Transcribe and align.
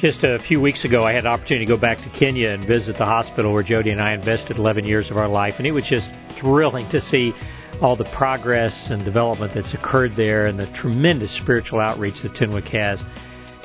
Just 0.00 0.24
a 0.24 0.38
few 0.38 0.62
weeks 0.62 0.82
ago, 0.86 1.04
I 1.04 1.12
had 1.12 1.24
the 1.24 1.28
opportunity 1.28 1.66
to 1.66 1.68
go 1.68 1.76
back 1.76 2.02
to 2.02 2.08
Kenya 2.08 2.48
and 2.48 2.66
visit 2.66 2.96
the 2.96 3.04
hospital 3.04 3.52
where 3.52 3.62
Jody 3.62 3.90
and 3.90 4.00
I 4.00 4.14
invested 4.14 4.56
11 4.56 4.86
years 4.86 5.10
of 5.10 5.18
our 5.18 5.28
life, 5.28 5.56
and 5.58 5.66
it 5.66 5.72
was 5.72 5.84
just 5.84 6.10
thrilling 6.38 6.88
to 6.88 7.02
see 7.02 7.34
all 7.82 7.96
the 7.96 8.06
progress 8.06 8.88
and 8.88 9.04
development 9.04 9.52
that's 9.52 9.74
occurred 9.74 10.16
there 10.16 10.46
and 10.46 10.58
the 10.58 10.68
tremendous 10.68 11.30
spiritual 11.32 11.80
outreach 11.80 12.18
that 12.22 12.32
Tenwek 12.32 12.68
has. 12.68 13.04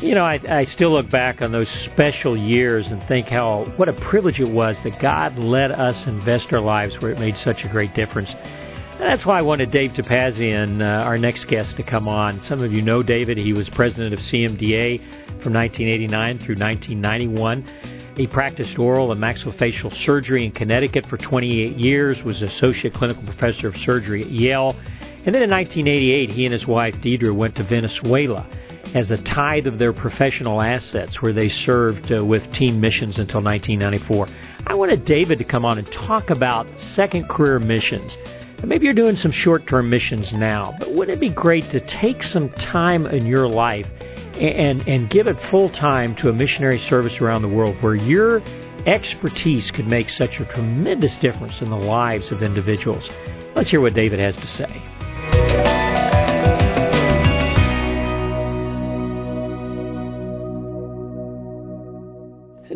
You 0.02 0.14
know, 0.14 0.26
I, 0.26 0.42
I 0.50 0.66
still 0.66 0.92
look 0.92 1.10
back 1.10 1.42
on 1.42 1.54
those 1.54 1.70
special 1.70 2.36
years 2.36 2.88
and 2.88 3.02
think 3.08 3.30
how 3.30 3.72
what 3.78 3.88
a 3.88 3.94
privilege 3.94 4.42
it 4.42 4.50
was 4.50 4.78
that 4.82 5.00
God 5.00 5.38
let 5.38 5.72
us 5.72 6.06
invest 6.06 6.52
our 6.52 6.60
lives 6.60 7.00
where 7.00 7.12
it 7.12 7.18
made 7.18 7.38
such 7.38 7.64
a 7.64 7.70
great 7.70 7.96
difference. 7.96 8.36
That's 8.98 9.26
why 9.26 9.40
I 9.40 9.42
wanted 9.42 9.72
Dave 9.72 9.92
Topazian, 9.92 10.82
uh, 10.82 11.04
our 11.04 11.18
next 11.18 11.48
guest, 11.48 11.76
to 11.76 11.84
come 11.84 12.08
on. 12.08 12.42
Some 12.44 12.64
of 12.64 12.72
you 12.72 12.82
know 12.82 13.04
David. 13.04 13.38
He 13.38 13.52
was 13.52 13.68
president 13.70 14.14
of 14.14 14.22
CMDA 14.22 15.00
from 15.44 15.54
1989 15.54 16.40
through 16.40 16.56
1991. 16.56 18.14
He 18.16 18.26
practiced 18.26 18.80
oral 18.80 19.12
and 19.12 19.22
maxillofacial 19.22 19.94
surgery 19.94 20.46
in 20.46 20.54
Connecticut 20.54 21.08
for 21.08 21.18
28 21.18 21.76
years, 21.76 22.24
was 22.24 22.42
associate 22.42 22.94
clinical 22.94 23.22
professor 23.24 23.68
of 23.68 23.76
surgery 23.76 24.24
at 24.24 24.32
Yale. 24.32 24.74
And 25.26 25.36
then 25.36 25.44
in 25.44 25.50
1988, 25.50 26.30
he 26.30 26.46
and 26.46 26.54
his 26.54 26.66
wife 26.66 26.96
Deidre 26.96 27.36
went 27.36 27.56
to 27.58 27.64
Venezuela 27.64 28.48
as 28.94 29.12
a 29.12 29.18
tithe 29.18 29.68
of 29.68 29.78
their 29.78 29.92
professional 29.92 30.62
assets, 30.62 31.22
where 31.22 31.34
they 31.34 31.50
served 31.50 32.14
uh, 32.14 32.24
with 32.24 32.50
team 32.54 32.80
missions 32.80 33.20
until 33.20 33.42
1994. 33.42 34.30
I 34.68 34.74
wanted 34.76 35.04
David 35.04 35.40
to 35.40 35.44
come 35.44 35.66
on 35.66 35.80
and 35.80 35.92
talk 35.92 36.30
about 36.30 36.68
second 36.80 37.28
career 37.28 37.60
missions. 37.60 38.16
Maybe 38.66 38.86
you're 38.86 38.94
doing 38.94 39.16
some 39.16 39.32
short 39.32 39.68
term 39.68 39.90
missions 39.90 40.34
now, 40.34 40.76
but 40.80 40.94
wouldn't 40.94 41.18
it 41.18 41.20
be 41.20 41.30
great 41.30 41.70
to 41.72 41.80
take 41.80 42.24
some 42.24 42.50
time 42.52 43.06
in 43.06 43.26
your 43.26 43.48
life 43.48 43.88
and, 44.02 44.88
and 44.88 45.10
give 45.10 45.28
it 45.28 45.40
full 45.50 45.70
time 45.70 46.16
to 46.18 46.30
a 46.30 46.34
missionary 46.34 46.80
service 46.80 47.22
around 47.22 47.42
the 47.42 47.48
world 47.48 47.82
where 47.82 47.96
your 47.96 48.42
expertise 48.86 49.72
could 49.72 49.88
make 49.88 50.10
such 50.10 50.40
a 50.40 50.46
tremendous 50.46 51.18
difference 51.18 51.62
in 51.62 51.70
the 51.70 51.78
lives 51.78 52.32
of 52.32 52.44
individuals? 52.44 53.10
Let's 53.56 53.70
hear 53.70 53.82
what 53.82 53.94
David 53.94 54.20
has 54.20 54.36
to 54.38 54.48
say. 54.48 55.65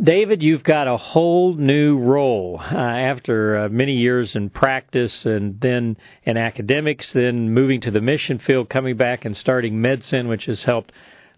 David, 0.10 0.42
you've 0.42 0.64
got 0.64 0.88
a 0.88 0.98
whole 0.98 1.54
new 1.54 2.00
role 2.00 2.60
uh, 2.60 2.74
after 2.74 3.56
uh, 3.56 3.70
many 3.70 3.94
years 3.94 4.36
in 4.36 4.50
practice 4.50 5.24
and 5.24 5.62
then 5.62 5.98
in 6.24 6.36
academics, 6.36 7.14
then 7.14 7.52
moving 7.54 7.80
to 7.82 7.92
the 7.92 8.02
mission 8.02 8.40
field, 8.40 8.70
coming 8.70 8.98
back 8.98 9.24
and 9.24 9.38
starting 9.38 9.76
MedSend, 9.76 10.28
which 10.28 10.46
has 10.46 10.64
helped 10.64 10.94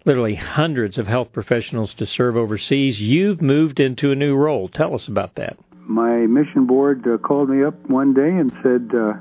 literally 0.06 0.36
hundreds 0.36 0.96
of 0.96 1.06
health 1.06 1.34
professionals 1.34 1.92
to 1.92 2.06
serve 2.06 2.34
overseas. 2.34 2.98
You've 2.98 3.42
moved 3.42 3.78
into 3.78 4.10
a 4.10 4.14
new 4.14 4.34
role. 4.34 4.70
Tell 4.70 4.94
us 4.94 5.06
about 5.06 5.34
that. 5.34 5.58
My 5.86 6.20
mission 6.20 6.66
board 6.66 7.06
uh, 7.06 7.18
called 7.18 7.50
me 7.50 7.62
up 7.62 7.74
one 7.90 8.14
day 8.14 8.22
and 8.22 8.50
said, 8.62 8.98
uh, 8.98 9.12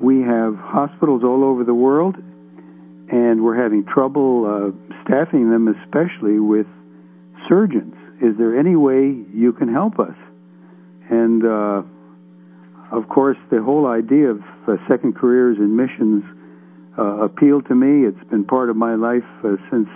We 0.00 0.22
have 0.22 0.56
hospitals 0.56 1.22
all 1.24 1.44
over 1.44 1.62
the 1.62 1.74
world, 1.74 2.16
and 2.16 3.44
we're 3.44 3.62
having 3.62 3.84
trouble 3.84 4.46
uh, 4.46 5.02
staffing 5.04 5.50
them, 5.50 5.68
especially 5.68 6.40
with 6.40 6.66
surgeons 7.50 7.97
is 8.20 8.36
there 8.36 8.58
any 8.58 8.76
way 8.76 9.14
you 9.32 9.52
can 9.52 9.72
help 9.72 9.98
us? 9.98 10.14
And 11.10 11.44
uh, 11.44 11.82
of 12.90 13.08
course, 13.08 13.36
the 13.50 13.62
whole 13.62 13.86
idea 13.86 14.30
of 14.30 14.40
uh, 14.66 14.76
second 14.88 15.16
careers 15.16 15.58
in 15.58 15.76
missions 15.76 16.24
uh, 16.98 17.22
appealed 17.22 17.66
to 17.68 17.74
me. 17.74 18.06
It's 18.06 18.30
been 18.30 18.44
part 18.44 18.70
of 18.70 18.76
my 18.76 18.94
life 18.94 19.28
uh, 19.44 19.56
since 19.70 19.88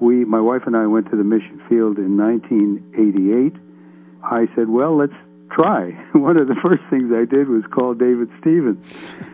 we, 0.00 0.24
my 0.24 0.40
wife 0.40 0.62
and 0.66 0.76
I, 0.76 0.86
went 0.86 1.10
to 1.10 1.16
the 1.16 1.24
mission 1.24 1.60
field 1.68 1.98
in 1.98 2.16
1988. 2.18 3.54
I 4.22 4.46
said, 4.54 4.68
"Well, 4.68 4.96
let's 4.96 5.16
try." 5.50 5.90
One 6.12 6.36
of 6.36 6.48
the 6.48 6.56
first 6.62 6.82
things 6.90 7.12
I 7.12 7.24
did 7.24 7.48
was 7.48 7.64
call 7.72 7.94
David 7.94 8.28
Stevens 8.40 8.84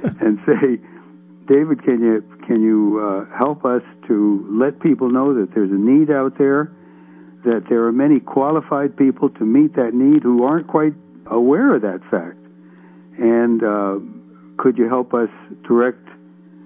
and 0.20 0.38
say, 0.46 0.78
"David, 1.48 1.82
can 1.82 2.00
you 2.00 2.22
can 2.46 2.62
you 2.62 3.00
uh, 3.00 3.36
help 3.36 3.64
us 3.64 3.82
to 4.08 4.46
let 4.50 4.80
people 4.80 5.10
know 5.10 5.34
that 5.34 5.54
there's 5.54 5.70
a 5.70 5.74
need 5.74 6.10
out 6.10 6.38
there?" 6.38 6.70
That 7.44 7.64
there 7.68 7.84
are 7.84 7.92
many 7.92 8.20
qualified 8.20 8.96
people 8.96 9.30
to 9.30 9.44
meet 9.44 9.74
that 9.76 9.94
need 9.94 10.22
who 10.22 10.44
aren't 10.44 10.66
quite 10.66 10.94
aware 11.26 11.74
of 11.74 11.82
that 11.82 12.00
fact. 12.10 12.36
And 13.18 13.62
uh, 13.62 13.98
could 14.58 14.78
you 14.78 14.88
help 14.88 15.14
us 15.14 15.28
direct 15.66 16.06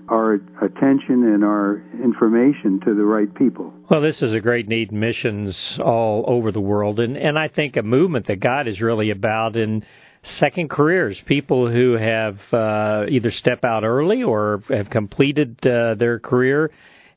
our 0.09 0.35
attention 0.61 1.25
and 1.25 1.45
our 1.45 1.83
information 2.03 2.81
to 2.85 2.95
the 2.95 3.05
right 3.05 3.33
people? 3.35 3.73
Well, 3.89 4.01
this 4.01 4.23
is 4.23 4.33
a 4.33 4.41
great 4.41 4.69
need 4.69 4.93
missions 4.93 5.79
all 5.83 6.25
over 6.27 6.53
the 6.53 6.61
world, 6.61 7.01
and 7.01 7.17
and 7.17 7.39
I 7.39 7.49
think 7.49 7.77
a 7.77 7.83
movement 7.83 8.27
that 8.27 8.41
God 8.41 8.69
is 8.69 8.81
really 8.81 9.11
about 9.11 9.57
in 9.57 9.85
second 10.23 10.71
careers, 10.71 11.21
people 11.21 11.71
who 11.71 11.93
have 11.93 12.39
uh, 12.53 13.07
either 13.09 13.31
step 13.31 13.65
out 13.65 13.85
early 13.85 14.23
or 14.23 14.63
have 14.69 14.91
completed 14.91 15.65
uh, 15.67 15.95
their 15.95 16.19
career 16.19 16.71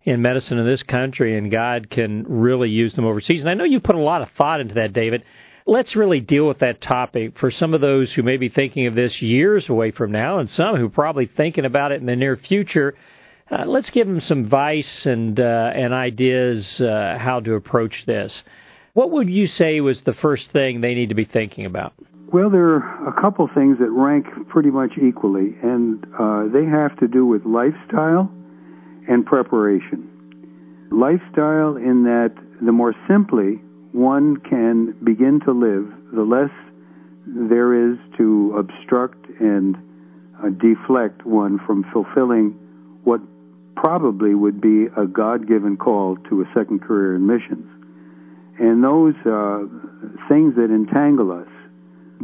in 0.04 0.22
medicine 0.22 0.58
in 0.58 0.66
this 0.66 0.84
country, 0.84 1.38
and 1.38 1.52
God 1.52 1.90
can 1.90 2.26
really 2.28 2.70
use 2.70 2.96
them 2.96 3.06
overseas. 3.06 3.42
And 3.42 3.50
I 3.50 3.54
know 3.54 3.66
you 3.66 3.80
put 3.80 3.96
a 3.96 4.00
lot 4.00 4.22
of 4.22 4.30
thought 4.32 4.62
into 4.62 4.76
that, 4.76 4.94
David. 4.94 5.24
Let's 5.66 5.98
really 5.98 6.22
deal 6.22 6.48
with 6.48 6.60
that 6.60 6.80
topic 6.80 7.38
for 7.38 7.52
some 7.52 7.74
of 7.74 7.82
those 7.82 8.14
who 8.14 8.24
may 8.24 8.38
be 8.38 8.48
thinking 8.48 8.88
of 8.88 8.96
this 8.96 9.22
years 9.22 9.68
away 9.68 9.92
from 9.92 10.12
now, 10.12 10.40
and 10.40 10.50
some 10.50 10.78
who 10.78 10.86
are 10.86 10.90
probably 10.90 11.26
thinking 11.26 11.66
about 11.66 11.92
it 11.92 12.00
in 12.00 12.06
the 12.06 12.16
near 12.16 12.38
future. 12.38 12.96
Uh, 13.52 13.66
let's 13.66 13.90
give 13.90 14.08
them 14.08 14.22
some 14.22 14.40
advice 14.40 15.06
and 15.06 15.40
uh, 15.40 15.72
and 15.74 15.94
ideas 15.94 16.80
uh, 16.80 17.18
how 17.20 17.40
to 17.40 17.56
approach 17.56 18.06
this. 18.06 18.44
What 18.94 19.12
would 19.12 19.30
you 19.30 19.46
say 19.46 19.80
was 19.82 20.02
the 20.02 20.14
first 20.14 20.52
thing 20.52 20.82
they 20.82 20.96
need 20.96 21.10
to 21.10 21.16
be 21.16 21.26
thinking 21.26 21.66
about? 21.66 21.94
Well, 22.34 22.50
there 22.50 22.76
are 22.76 23.08
a 23.08 23.22
couple 23.22 23.48
things 23.54 23.78
that 23.80 23.90
rank 23.90 24.26
pretty 24.50 24.70
much 24.70 24.94
equally, 25.02 25.56
and 25.64 26.06
uh, 26.20 26.48
they 26.52 26.66
have 26.66 26.98
to 27.00 27.08
do 27.08 27.26
with 27.26 27.46
lifestyle 27.46 28.30
and 29.08 29.26
preparation. 29.26 30.88
Lifestyle, 30.92 31.76
in 31.76 32.04
that 32.04 32.34
the 32.62 32.72
more 32.72 32.94
simply 33.08 33.62
one 33.92 34.38
can 34.38 34.96
begin 35.04 35.40
to 35.46 35.52
live, 35.52 35.92
the 36.14 36.24
less 36.24 36.52
there 37.26 37.92
is 37.92 37.98
to 38.18 38.56
obstruct 38.58 39.28
and 39.40 39.76
uh, 40.44 40.50
deflect 40.50 41.26
one 41.26 41.60
from 41.66 41.84
fulfilling 41.92 42.52
what 43.04 43.22
probably 43.76 44.34
would 44.34 44.60
be 44.62 44.86
a 44.98 45.06
God 45.06 45.48
given 45.48 45.78
call 45.78 46.18
to 46.30 46.42
a 46.42 46.46
second 46.56 46.82
career 46.82 47.16
in 47.16 47.28
missions. 47.28 47.66
And 48.60 48.84
those 48.84 49.14
uh, 49.26 49.66
things 50.28 50.56
that 50.56 50.72
entangle 50.72 51.32
us, 51.32 51.48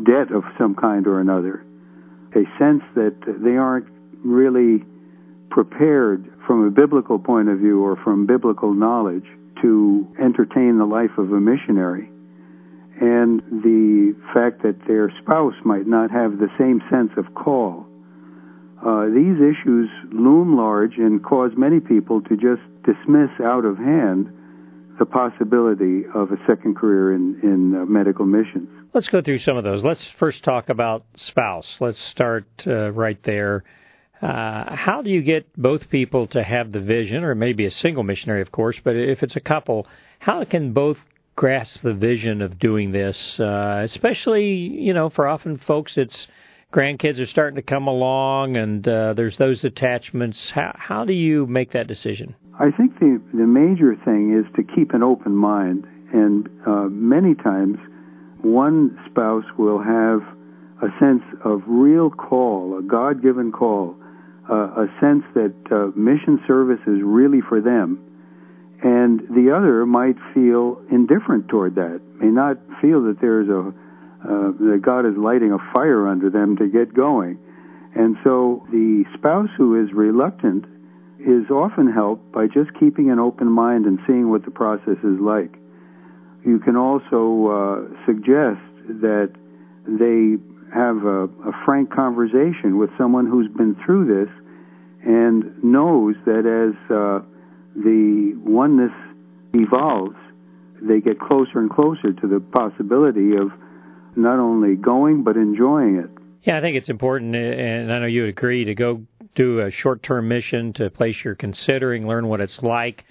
debt 0.03 0.31
of 0.31 0.43
some 0.57 0.73
kind 0.73 1.05
or 1.05 1.19
another, 1.19 1.63
a 2.35 2.43
sense 2.57 2.81
that 2.95 3.15
they 3.43 3.55
aren't 3.55 3.87
really 4.23 4.83
prepared 5.51 6.32
from 6.45 6.65
a 6.65 6.71
biblical 6.71 7.19
point 7.19 7.49
of 7.49 7.59
view 7.59 7.83
or 7.83 7.95
from 8.03 8.25
biblical 8.25 8.73
knowledge 8.73 9.25
to 9.61 10.07
entertain 10.21 10.77
the 10.77 10.85
life 10.85 11.17
of 11.17 11.31
a 11.31 11.39
missionary, 11.39 12.09
and 12.99 13.41
the 13.63 14.15
fact 14.33 14.61
that 14.63 14.75
their 14.87 15.11
spouse 15.21 15.55
might 15.63 15.87
not 15.87 16.11
have 16.11 16.37
the 16.37 16.49
same 16.57 16.81
sense 16.91 17.11
of 17.17 17.33
call. 17.33 17.85
Uh, 18.85 19.05
these 19.05 19.39
issues 19.39 19.89
loom 20.11 20.57
large 20.57 20.97
and 20.97 21.23
cause 21.23 21.51
many 21.55 21.79
people 21.79 22.21
to 22.21 22.35
just 22.35 22.61
dismiss 22.83 23.31
out 23.41 23.63
of 23.63 23.77
hand 23.77 24.27
the 24.99 25.05
possibility 25.05 26.03
of 26.13 26.31
a 26.31 26.37
second 26.45 26.75
career 26.75 27.13
in, 27.13 27.39
in 27.41 27.75
uh, 27.75 27.85
medical 27.85 28.25
missions. 28.25 28.67
Let's 28.93 29.07
go 29.07 29.21
through 29.21 29.39
some 29.39 29.57
of 29.57 29.63
those. 29.63 29.83
Let's 29.83 30.07
first 30.07 30.43
talk 30.43 30.69
about 30.69 31.05
spouse. 31.15 31.77
Let's 31.79 31.99
start 31.99 32.45
uh, 32.67 32.91
right 32.91 33.21
there. 33.23 33.63
Uh, 34.21 34.75
how 34.75 35.01
do 35.01 35.09
you 35.09 35.21
get 35.21 35.45
both 35.57 35.89
people 35.89 36.27
to 36.27 36.43
have 36.43 36.71
the 36.71 36.79
vision, 36.79 37.23
or 37.23 37.35
maybe 37.35 37.65
a 37.65 37.71
single 37.71 38.03
missionary, 38.03 38.41
of 38.41 38.51
course, 38.51 38.79
but 38.83 38.95
if 38.95 39.21
it's 39.23 39.35
a 39.35 39.41
couple, 39.41 39.87
how 40.19 40.43
can 40.45 40.71
both 40.71 40.97
grasp 41.35 41.81
the 41.81 41.93
vision 41.93 42.41
of 42.41 42.57
doing 42.59 42.91
this? 42.91 43.39
Uh, 43.39 43.81
especially, 43.83 44.51
you 44.53 44.93
know, 44.93 45.09
for 45.09 45.27
often 45.27 45.57
folks, 45.57 45.97
it's 45.97 46.27
grandkids 46.71 47.19
are 47.19 47.25
starting 47.25 47.55
to 47.55 47.61
come 47.61 47.87
along, 47.87 48.55
and 48.55 48.87
uh, 48.87 49.13
there's 49.13 49.37
those 49.37 49.63
attachments. 49.63 50.49
How, 50.51 50.73
how 50.75 51.05
do 51.05 51.13
you 51.13 51.45
make 51.45 51.71
that 51.73 51.87
decision? 51.87 52.35
I 52.59 52.71
think 52.71 52.99
the 52.99 53.21
the 53.33 53.47
major 53.47 53.95
thing 54.05 54.37
is 54.37 54.45
to 54.55 54.63
keep 54.75 54.93
an 54.93 55.03
open 55.03 55.35
mind, 55.35 55.85
and 56.13 56.47
uh, 56.65 56.87
many 56.89 57.35
times 57.35 57.77
one 58.41 58.97
spouse 59.09 59.45
will 59.57 59.79
have 59.79 60.21
a 60.81 60.89
sense 60.99 61.23
of 61.43 61.61
real 61.65 62.09
call, 62.09 62.77
a 62.77 62.83
God-given 62.83 63.51
call 63.51 63.95
uh, 63.95 64.02
a 64.51 64.87
sense 64.99 65.23
that 65.35 65.53
uh, 65.71 65.97
mission 65.97 66.41
service 66.47 66.81
is 66.87 67.01
really 67.01 67.41
for 67.41 67.61
them, 67.61 67.99
and 68.83 69.21
the 69.29 69.55
other 69.55 69.85
might 69.85 70.17
feel 70.33 70.81
indifferent 70.91 71.47
toward 71.47 71.75
that, 71.75 72.01
may 72.19 72.27
not 72.27 72.57
feel 72.81 73.03
that 73.03 73.21
there's 73.21 73.49
a 73.49 73.73
uh, 74.23 74.51
that 74.55 74.79
God 74.81 75.05
is 75.05 75.17
lighting 75.17 75.51
a 75.51 75.59
fire 75.73 76.07
under 76.07 76.29
them 76.29 76.55
to 76.57 76.67
get 76.67 76.93
going, 76.93 77.37
and 77.95 78.15
so 78.23 78.65
the 78.71 79.03
spouse 79.13 79.49
who 79.57 79.81
is 79.81 79.91
reluctant 79.93 80.65
is 81.19 81.49
often 81.49 81.91
helped 81.91 82.31
by 82.31 82.47
just 82.47 82.73
keeping 82.79 83.11
an 83.11 83.19
open 83.19 83.47
mind 83.47 83.85
and 83.85 83.99
seeing 84.07 84.29
what 84.29 84.43
the 84.45 84.51
process 84.51 84.97
is 85.03 85.19
like. 85.19 85.55
you 86.45 86.59
can 86.59 86.75
also 86.75 87.47
uh, 87.47 88.05
suggest 88.05 88.59
that 88.87 89.31
they 89.87 90.37
have 90.73 91.05
a, 91.05 91.25
a 91.25 91.51
frank 91.65 91.91
conversation 91.91 92.77
with 92.77 92.89
someone 92.97 93.27
who's 93.27 93.47
been 93.47 93.75
through 93.85 94.05
this 94.07 94.33
and 95.05 95.63
knows 95.63 96.15
that 96.25 96.45
as 96.45 96.73
uh, 96.89 97.19
the 97.75 98.33
oneness 98.43 98.91
evolves, 99.53 100.15
they 100.81 100.99
get 100.99 101.19
closer 101.19 101.59
and 101.59 101.69
closer 101.69 102.13
to 102.13 102.27
the 102.27 102.39
possibility 102.39 103.35
of 103.35 103.51
not 104.15 104.39
only 104.39 104.75
going 104.75 105.23
but 105.23 105.37
enjoying 105.37 105.97
it. 105.97 106.09
Yeah, 106.43 106.57
I 106.57 106.61
think 106.61 106.75
it's 106.75 106.89
important, 106.89 107.35
and 107.35 107.91
I 107.91 107.99
know 107.99 108.05
you 108.05 108.21
would 108.21 108.29
agree, 108.29 108.65
to 108.65 108.75
go 108.75 109.03
do 109.35 109.59
a 109.59 109.71
short 109.71 110.03
term 110.03 110.27
mission 110.27 110.73
to 110.73 110.85
a 110.85 110.89
place 110.89 111.23
you're 111.23 111.35
considering, 111.35 112.07
learn 112.07 112.27
what 112.27 112.41
it's 112.41 112.61
like. 112.61 113.05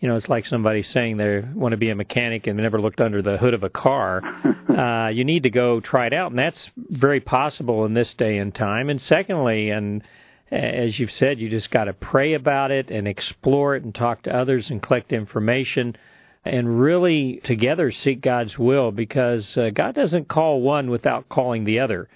You 0.00 0.08
know, 0.08 0.16
it's 0.16 0.28
like 0.28 0.46
somebody 0.46 0.84
saying 0.84 1.16
they 1.16 1.40
want 1.54 1.72
to 1.72 1.76
be 1.76 1.90
a 1.90 1.94
mechanic 1.94 2.46
and 2.46 2.56
they 2.58 2.62
never 2.62 2.80
looked 2.80 3.00
under 3.00 3.20
the 3.20 3.36
hood 3.36 3.54
of 3.54 3.64
a 3.64 3.70
car. 3.70 4.22
uh, 4.68 5.08
you 5.08 5.24
need 5.24 5.42
to 5.42 5.50
go 5.50 5.80
try 5.80 6.06
it 6.06 6.12
out, 6.12 6.30
and 6.30 6.38
that's 6.38 6.70
very 6.76 7.20
possible 7.20 7.84
in 7.84 7.94
this 7.94 8.14
day 8.14 8.38
and 8.38 8.54
time. 8.54 8.90
And 8.90 9.00
secondly, 9.00 9.70
and 9.70 10.02
as 10.50 10.98
you've 10.98 11.10
said, 11.10 11.40
you 11.40 11.48
just 11.48 11.70
got 11.70 11.84
to 11.84 11.92
pray 11.92 12.34
about 12.34 12.70
it 12.70 12.90
and 12.90 13.08
explore 13.08 13.74
it 13.74 13.82
and 13.82 13.94
talk 13.94 14.22
to 14.22 14.34
others 14.34 14.70
and 14.70 14.82
collect 14.82 15.12
information 15.12 15.96
and 16.44 16.80
really 16.80 17.40
together 17.44 17.90
seek 17.90 18.20
God's 18.20 18.58
will 18.58 18.90
because 18.90 19.56
uh, 19.56 19.70
God 19.70 19.94
doesn't 19.94 20.28
call 20.28 20.62
one 20.62 20.90
without 20.90 21.28
calling 21.28 21.64
the 21.64 21.80
other 21.80 22.08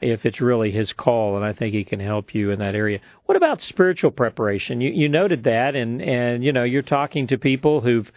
if 0.00 0.26
it's 0.26 0.40
really 0.40 0.70
his 0.70 0.92
call 0.92 1.36
and 1.36 1.44
I 1.44 1.52
think 1.52 1.74
he 1.74 1.84
can 1.84 2.00
help 2.00 2.34
you 2.34 2.50
in 2.50 2.58
that 2.58 2.74
area. 2.74 3.00
What 3.24 3.36
about 3.36 3.62
spiritual 3.62 4.10
preparation? 4.10 4.80
You 4.80 4.90
you 4.90 5.08
noted 5.08 5.44
that 5.44 5.74
and 5.74 6.02
and 6.02 6.44
you 6.44 6.52
know 6.52 6.64
you're 6.64 6.82
talking 6.82 7.26
to 7.28 7.38
people 7.38 7.80
who've 7.80 8.10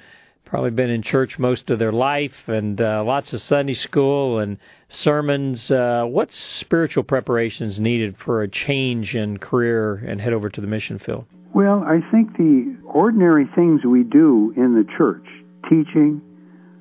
probably 0.45 0.71
been 0.71 0.89
in 0.89 1.01
church 1.03 1.37
most 1.37 1.69
of 1.69 1.77
their 1.77 1.91
life 1.91 2.47
and 2.47 2.81
uh, 2.81 3.03
lots 3.03 3.33
of 3.33 3.41
Sunday 3.41 3.75
school 3.75 4.39
and 4.39 4.57
sermons. 4.89 5.69
Uh, 5.69 6.03
what's 6.05 6.35
spiritual 6.35 7.03
preparations 7.03 7.79
needed 7.79 8.17
for 8.17 8.41
a 8.41 8.47
change 8.47 9.15
in 9.15 9.37
career 9.37 9.95
and 9.95 10.19
head 10.19 10.33
over 10.33 10.49
to 10.49 10.59
the 10.59 10.67
mission 10.67 10.97
field? 10.97 11.25
Well, 11.53 11.83
I 11.85 11.99
think 12.11 12.35
the 12.37 12.77
ordinary 12.85 13.45
things 13.55 13.81
we 13.85 14.03
do 14.03 14.53
in 14.57 14.73
the 14.73 14.85
church, 14.97 15.25
teaching, 15.69 16.21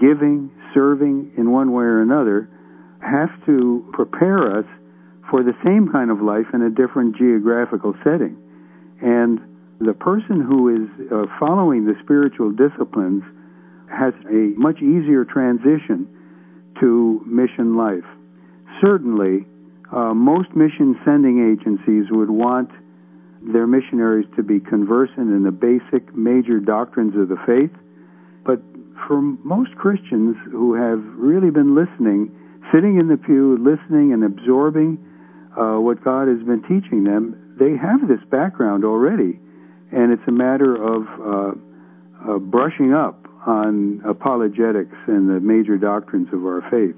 giving, 0.00 0.50
serving 0.74 1.32
in 1.36 1.50
one 1.50 1.72
way 1.72 1.84
or 1.84 2.00
another, 2.00 2.48
have 3.00 3.30
to 3.46 3.88
prepare 3.92 4.58
us 4.58 4.66
for 5.30 5.42
the 5.42 5.54
same 5.64 5.88
kind 5.92 6.10
of 6.10 6.20
life 6.20 6.46
in 6.54 6.62
a 6.62 6.70
different 6.70 7.16
geographical 7.16 7.94
setting. 8.04 8.36
And 9.00 9.40
the 9.80 9.94
person 9.94 10.40
who 10.40 10.69
is 10.75 11.12
uh, 11.12 11.26
following 11.38 11.84
the 11.84 11.94
spiritual 12.02 12.50
disciplines 12.50 13.22
has 13.90 14.12
a 14.28 14.52
much 14.58 14.78
easier 14.78 15.25
transition 15.25 16.08
to 16.80 17.22
mission 17.26 17.76
life. 17.76 18.06
Certainly, 18.80 19.46
uh, 19.92 20.14
most 20.14 20.54
mission 20.54 20.98
sending 21.04 21.40
agencies 21.40 22.06
would 22.10 22.30
want 22.30 22.70
their 23.40 23.66
missionaries 23.66 24.26
to 24.36 24.42
be 24.42 24.60
conversant 24.60 25.30
in 25.30 25.42
the 25.44 25.52
basic 25.52 26.14
major 26.14 26.58
doctrines 26.58 27.14
of 27.16 27.28
the 27.28 27.38
faith. 27.46 27.75
But 28.44 28.60
for 29.06 29.22
most 29.22 29.75
Christians 29.76 30.36
who 30.50 30.75
have 30.75 31.00
really 31.16 31.50
been 31.50 31.75
listening, 31.75 32.34
sitting 32.75 32.98
in 32.98 33.08
the 33.08 33.16
pew, 33.16 33.56
listening 33.56 34.12
and 34.12 34.25
absorbing 34.25 34.98
uh, 35.56 35.78
what 35.80 36.02
God 36.04 36.28
has 36.28 36.42
been 36.42 36.62
teaching 36.62 37.04
them, 37.04 37.56
they 37.58 37.76
have 37.76 38.06
this 38.08 38.22
background 38.30 38.84
already. 38.84 39.40
And 39.90 40.12
it's 40.12 40.26
a 40.28 40.32
matter 40.32 40.76
of 40.76 41.02
uh, 41.18 42.32
uh, 42.32 42.38
brushing 42.38 42.92
up 42.92 43.26
on 43.46 44.02
apologetics 44.04 44.96
and 45.06 45.28
the 45.28 45.40
major 45.40 45.78
doctrines 45.78 46.28
of 46.32 46.44
our 46.44 46.62
faith. 46.70 46.96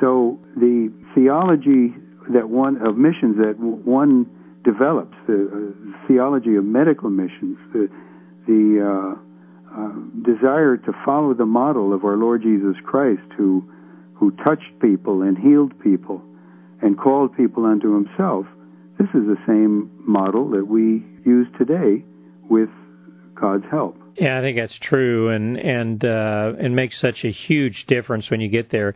So 0.00 0.40
the 0.56 0.92
theology 1.14 1.94
that 2.32 2.48
one 2.48 2.80
of 2.80 2.96
missions 2.96 3.36
that 3.36 3.58
one 3.58 4.26
develops, 4.64 5.14
the 5.26 5.44
uh, 5.44 6.08
theology 6.08 6.56
of 6.56 6.64
medical 6.64 7.10
missions, 7.10 7.58
the 7.72 7.88
the 8.46 8.80
uh, 8.80 9.80
uh, 9.80 9.92
desire 10.22 10.76
to 10.76 10.92
follow 11.04 11.34
the 11.34 11.46
model 11.46 11.92
of 11.92 12.04
our 12.04 12.16
Lord 12.16 12.42
Jesus 12.42 12.76
Christ, 12.84 13.28
who 13.36 13.68
who 14.14 14.30
touched 14.44 14.80
people 14.80 15.22
and 15.22 15.36
healed 15.36 15.78
people 15.80 16.22
and 16.84 16.98
called 16.98 17.34
people 17.34 17.64
unto 17.64 17.94
Himself. 17.94 18.46
This 18.98 19.08
is 19.08 19.26
the 19.26 19.38
same 19.46 19.90
model 20.06 20.50
that 20.50 20.68
we 20.68 21.02
use 21.24 21.48
today 21.58 22.04
with 22.48 22.68
God's 23.34 23.64
help. 23.70 23.96
Yeah, 24.16 24.38
I 24.38 24.42
think 24.42 24.58
that's 24.58 24.78
true, 24.78 25.30
and 25.30 25.58
and 25.58 26.04
uh, 26.04 26.52
it 26.58 26.70
makes 26.70 27.00
such 27.00 27.24
a 27.24 27.30
huge 27.30 27.86
difference 27.86 28.30
when 28.30 28.40
you 28.40 28.48
get 28.48 28.70
there. 28.70 28.94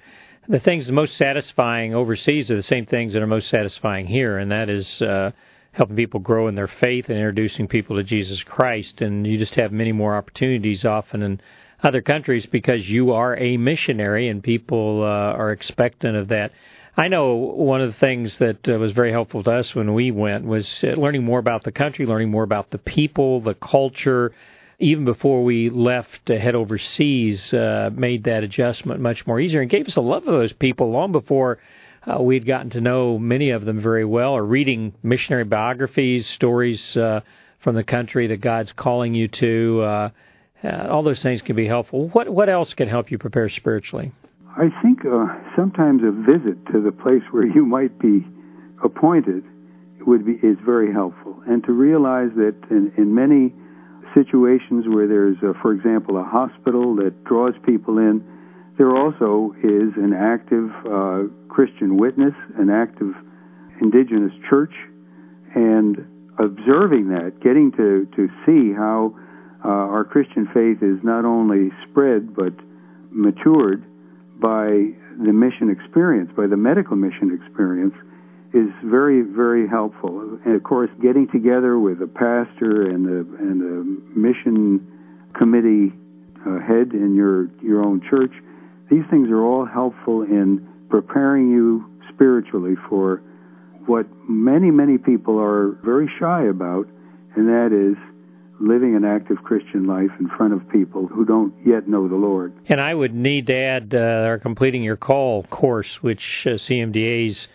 The 0.49 0.61
things 0.61 0.91
most 0.93 1.17
satisfying 1.17 1.95
overseas 1.95 2.51
are 2.51 2.57
the 2.57 2.63
same 2.63 2.87
things 2.87 3.15
that 3.15 3.23
are 3.23 3.27
most 3.27 3.49
satisfying 3.49 4.07
here, 4.07 4.39
and 4.39 4.53
that 4.53 4.69
is 4.69 5.03
uh, 5.03 5.33
helping 5.73 5.97
people 5.97 6.21
grow 6.21 6.47
in 6.47 6.55
their 6.55 6.69
faith 6.69 7.09
and 7.09 7.19
introducing 7.19 7.69
people 7.69 7.97
to 7.97 8.05
Jesus 8.05 8.43
Christ. 8.43 9.01
And 9.01 9.27
you 9.27 9.39
just 9.39 9.57
have 9.57 9.73
many 9.73 9.93
more 9.93 10.17
opportunities 10.17 10.85
often 10.85 11.23
in 11.23 11.41
other 11.83 12.01
countries 12.01 12.47
because 12.47 12.89
you 12.89 13.13
are 13.13 13.37
a 13.37 13.57
missionary, 13.57 14.29
and 14.29 14.43
people 14.43 15.03
uh, 15.03 15.07
are 15.07 15.51
expectant 15.53 16.17
of 16.17 16.29
that. 16.29 16.53
I 16.99 17.07
know 17.07 17.35
one 17.37 17.81
of 17.81 17.93
the 17.93 17.99
things 18.01 18.39
that 18.39 18.69
uh, 18.69 18.73
was 18.73 18.91
very 18.91 19.13
helpful 19.13 19.45
to 19.45 19.53
us 19.53 19.73
when 19.73 19.95
we 19.95 20.11
went 20.11 20.45
was 20.45 20.69
uh, 20.83 20.89
learning 20.89 21.23
more 21.23 21.39
about 21.39 21.63
the 21.63 21.71
country, 21.71 22.05
learning 22.05 22.29
more 22.29 22.43
about 22.43 22.73
the 22.73 22.79
people, 22.79 23.41
the 23.41 23.55
culture 23.55 24.33
even 24.81 25.05
before 25.05 25.45
we 25.45 25.71
left 25.71 26.27
to 26.27 26.39
head 26.39 26.57
overseas, 26.57 27.53
uh, 27.55 27.91
made 27.93 28.25
that 28.25 28.43
adjustment 28.45 29.01
much 29.01 29.27
more 29.29 29.39
easier 29.39 29.61
and 29.61 29.71
gave 29.71 29.87
us 29.87 29.97
a 29.97 30.01
love 30.01 30.23
of 30.27 30.33
those 30.33 30.53
people 30.53 30.91
long 30.91 31.13
before 31.13 31.59
uh, 32.05 32.21
we'd 32.21 32.47
gotten 32.47 32.71
to 32.71 32.81
know 32.81 33.17
many 33.17 33.51
of 33.51 33.65
them 33.65 33.81
very 33.81 34.05
well 34.05 34.33
or 34.33 34.45
reading 34.45 34.93
missionary 35.03 35.45
biographies, 35.45 36.27
stories 36.27 36.97
uh, 36.97 37.21
from 37.61 37.77
the 37.77 37.85
country 37.85 38.29
that 38.29 38.41
God's 38.41 38.73
calling 38.73 39.15
you 39.15 39.29
to. 39.29 39.83
Uh, 39.83 40.11
uh, 40.65 40.89
all 40.91 41.05
those 41.05 41.23
things 41.23 41.43
can 41.43 41.55
be 41.55 41.67
helpful. 41.67 42.09
What 42.09 42.29
what 42.29 42.49
else 42.49 42.75
can 42.75 42.89
help 42.89 43.13
you 43.13 43.19
prepare 43.19 43.49
spiritually? 43.49 44.11
I 44.59 44.71
think 44.83 45.07
uh, 45.07 45.27
sometimes 45.55 46.03
a 46.03 46.11
visit 46.11 46.59
to 46.73 46.83
the 46.83 46.91
place 46.91 47.23
where 47.31 47.47
you 47.47 47.65
might 47.65 47.97
be 48.01 48.27
appointed 48.83 49.45
would 50.05 50.27
be 50.27 50.33
is 50.43 50.59
very 50.65 50.93
helpful, 50.93 51.37
and 51.47 51.63
to 51.65 51.73
realize 51.73 52.31
that 52.35 52.57
in, 52.69 52.93
in 52.97 53.15
many 53.15 53.55
situations 54.15 54.87
where 54.89 55.07
there's, 55.07 55.37
a, 55.45 55.55
for 55.63 55.73
example, 55.73 56.19
a 56.19 56.25
hospital 56.25 56.97
that 56.97 57.23
draws 57.25 57.55
people 57.65 57.99
in, 57.99 58.25
there 58.79 58.97
also 58.97 59.55
is 59.63 59.95
an 59.95 60.13
active 60.13 60.71
uh, 60.87 61.31
Christian 61.49 61.97
witness, 61.97 62.35
an 62.59 62.69
active 62.69 63.15
indigenous 63.81 64.33
church, 64.51 64.75
and 65.55 65.99
observing 66.41 67.11
that, 67.11 67.39
getting 67.41 67.71
to, 67.73 68.09
to 68.17 68.29
see 68.45 68.75
how 68.75 69.15
uh, 69.65 69.69
our 69.69 70.05
Christian 70.05 70.49
faith 70.53 70.83
is 70.83 70.99
not 71.05 71.25
only 71.25 71.71
spread 71.89 72.35
but 72.35 72.55
matured 73.11 73.85
by 74.41 74.93
the 75.19 75.33
mission 75.33 75.71
experience, 75.71 76.31
by 76.37 76.47
the 76.47 76.57
medical 76.57 76.97
mission 76.97 77.35
experience, 77.35 77.95
is 78.55 78.71
very, 78.85 79.23
very 79.23 79.69
helpful. 79.69 80.39
And 80.45 80.55
of 80.55 80.63
course, 80.63 80.91
getting 81.03 81.29
together 81.29 81.79
with 81.79 82.01
a 82.01 82.07
pastor 82.07 82.89
and 82.89 83.07
a, 83.07 83.21
and 83.39 83.63
a 83.63 84.19
mission 84.19 85.31
committee 85.37 85.93
uh, 86.47 86.59
head 86.61 86.93
in 86.93 87.15
your, 87.15 87.49
your 87.63 87.85
own 87.85 88.01
church, 88.09 88.33
these 88.91 89.05
things 89.11 89.29
are 89.29 89.45
all 89.45 89.67
helpful 89.67 90.23
in 90.23 90.67
preparing 90.89 91.51
you 91.51 91.85
spiritually 92.15 92.75
for 92.89 93.23
what 93.87 94.07
many, 94.29 94.71
many 94.71 94.99
people 94.99 95.39
are 95.39 95.79
very 95.85 96.11
shy 96.19 96.45
about, 96.45 96.89
and 97.37 97.49
that 97.49 97.73
is 97.73 97.97
living 98.61 98.97
an 98.97 99.05
active 99.05 99.39
Christian 99.45 99.87
life 99.87 100.11
in 100.19 100.29
front 100.29 100.53
of 100.53 100.69
people 100.69 101.07
who 101.07 101.25
don't 101.25 101.55
yet 101.67 101.89
know 101.89 102.09
the 102.09 102.17
Lord. 102.17 102.53
And 102.69 102.81
I 102.81 102.95
would 102.95 103.15
need 103.15 103.47
to 103.49 103.57
add 103.57 103.95
uh, 103.95 103.99
our 103.99 104.39
Completing 104.39 104.83
Your 104.83 104.97
Call 104.97 105.45
course, 105.45 106.03
which 106.03 106.45
uh, 106.47 106.51
CMDA's 106.51 107.49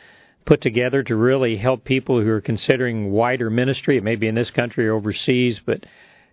put 0.46 0.62
together 0.62 1.04
to 1.04 1.16
really 1.16 1.56
help 1.58 1.84
people 1.84 2.22
who 2.22 2.30
are 2.30 2.42
considering 2.42 3.12
wider 3.12 3.50
ministry. 3.50 3.98
It 3.98 4.04
may 4.04 4.16
be 4.16 4.28
in 4.28 4.36
this 4.36 4.52
country 4.52 4.88
or 4.88 4.94
overseas, 4.94 5.60
but 5.66 5.86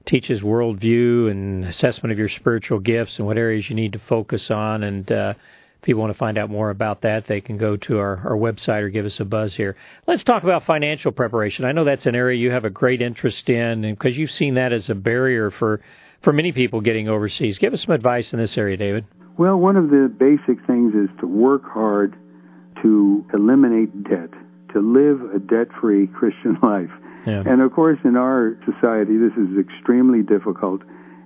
teaches 0.07 0.41
worldview 0.41 1.31
and 1.31 1.65
assessment 1.65 2.13
of 2.13 2.19
your 2.19 2.29
spiritual 2.29 2.81
gifts 2.81 3.19
and 3.19 3.27
what 3.27 3.39
areas 3.39 3.69
you 3.69 3.77
need 3.77 3.93
to 3.93 3.99
focus 3.99 4.51
on. 4.51 4.83
And 4.83 5.11
uh, 5.11 5.35
if 5.83 5.89
you 5.89 5.97
want 5.97 6.13
to 6.13 6.19
find 6.19 6.37
out 6.37 6.51
more 6.51 6.69
about 6.69 7.03
that, 7.03 7.27
they 7.27 7.41
can 7.41 7.57
go 7.57 7.77
to 7.77 7.99
our, 7.99 8.17
our 8.19 8.37
website 8.37 8.83
or 8.83 8.91
give 8.91 9.07
us 9.07 9.19
a 9.19 9.25
buzz 9.25 9.55
here. 9.55 9.77
Let's 10.07 10.25
talk 10.25 10.43
about 10.43 10.65
financial 10.65 11.11
preparation. 11.11 11.65
I 11.65 11.73
know 11.73 11.85
that's 11.85 12.05
an 12.07 12.15
area 12.15 12.39
you 12.39 12.51
have 12.51 12.67
a 12.67 12.71
great 12.71 13.01
interest 13.01 13.49
in 13.49 13.83
because 13.83 14.17
you've 14.17 14.31
seen 14.31 14.55
that 14.55 14.73
as 14.75 14.91
a 14.91 14.95
barrier 14.95 15.51
for, 15.51 15.81
for 16.23 16.35
many 16.35 16.53
people 16.53 16.83
getting 16.83 17.09
overseas. 17.09 17.57
Give 17.59 17.73
us 17.73 17.83
some 17.85 17.95
advice 17.95 18.33
in 18.35 18.39
this 18.39 18.59
area, 18.59 18.77
David. 18.77 19.07
Well, 19.39 19.57
one 19.57 19.77
of 19.77 19.89
the 19.89 20.13
basic 20.15 20.67
things 20.67 20.95
is 20.95 21.09
to 21.21 21.27
work 21.27 21.63
hard 21.65 22.15
to 22.83 23.25
eliminate 23.33 24.05
debt, 24.05 24.31
to 24.75 24.81
live 24.81 25.35
a 25.35 25.39
debt 25.39 25.69
free 25.81 26.07
Christian 26.19 26.59
life. 26.63 26.91
Yeah. 27.27 27.43
And 27.47 27.63
of 27.63 27.73
course, 27.73 27.99
in 28.05 28.17
our 28.17 28.59
society, 28.67 29.17
this 29.17 29.33
is 29.33 29.59
extremely 29.59 30.23
difficult. 30.23 30.83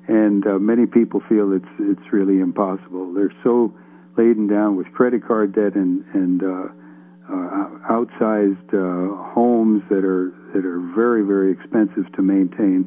and 0.06 0.46
uh, 0.46 0.58
many 0.58 0.86
people 0.86 1.22
feel 1.28 1.52
it's 1.52 1.64
it's 1.80 2.12
really 2.12 2.38
impossible. 2.40 3.12
They're 3.14 3.32
so 3.42 3.72
laden 4.16 4.46
down 4.46 4.76
with 4.76 4.86
credit 4.92 5.26
card 5.26 5.54
debt 5.54 5.74
and 5.74 6.04
and 6.14 6.42
uh, 6.42 6.68
uh, 7.28 7.68
outsized 7.90 8.68
uh, 8.72 9.32
homes 9.32 9.82
that 9.88 10.04
are 10.04 10.32
that 10.54 10.64
are 10.64 10.80
very 10.94 11.22
very 11.22 11.52
expensive 11.52 12.10
to 12.14 12.22
maintain. 12.22 12.86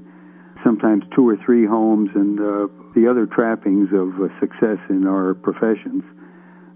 Sometimes 0.63 1.03
two 1.15 1.27
or 1.27 1.37
three 1.45 1.65
homes 1.65 2.09
and 2.15 2.39
uh, 2.39 2.67
the 2.95 3.07
other 3.09 3.25
trappings 3.25 3.89
of 3.93 4.09
uh, 4.19 4.27
success 4.39 4.79
in 4.89 5.05
our 5.07 5.33
professions. 5.33 6.03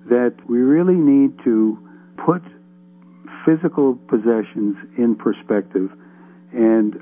That 0.09 0.35
we 0.49 0.59
really 0.59 0.95
need 0.95 1.37
to 1.43 1.77
put 2.25 2.41
physical 3.45 3.95
possessions 3.95 4.75
in 4.97 5.15
perspective 5.15 5.89
and 6.53 6.95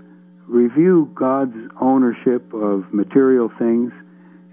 review 0.47 1.11
God's 1.15 1.55
ownership 1.81 2.53
of 2.53 2.91
material 2.93 3.49
things 3.59 3.91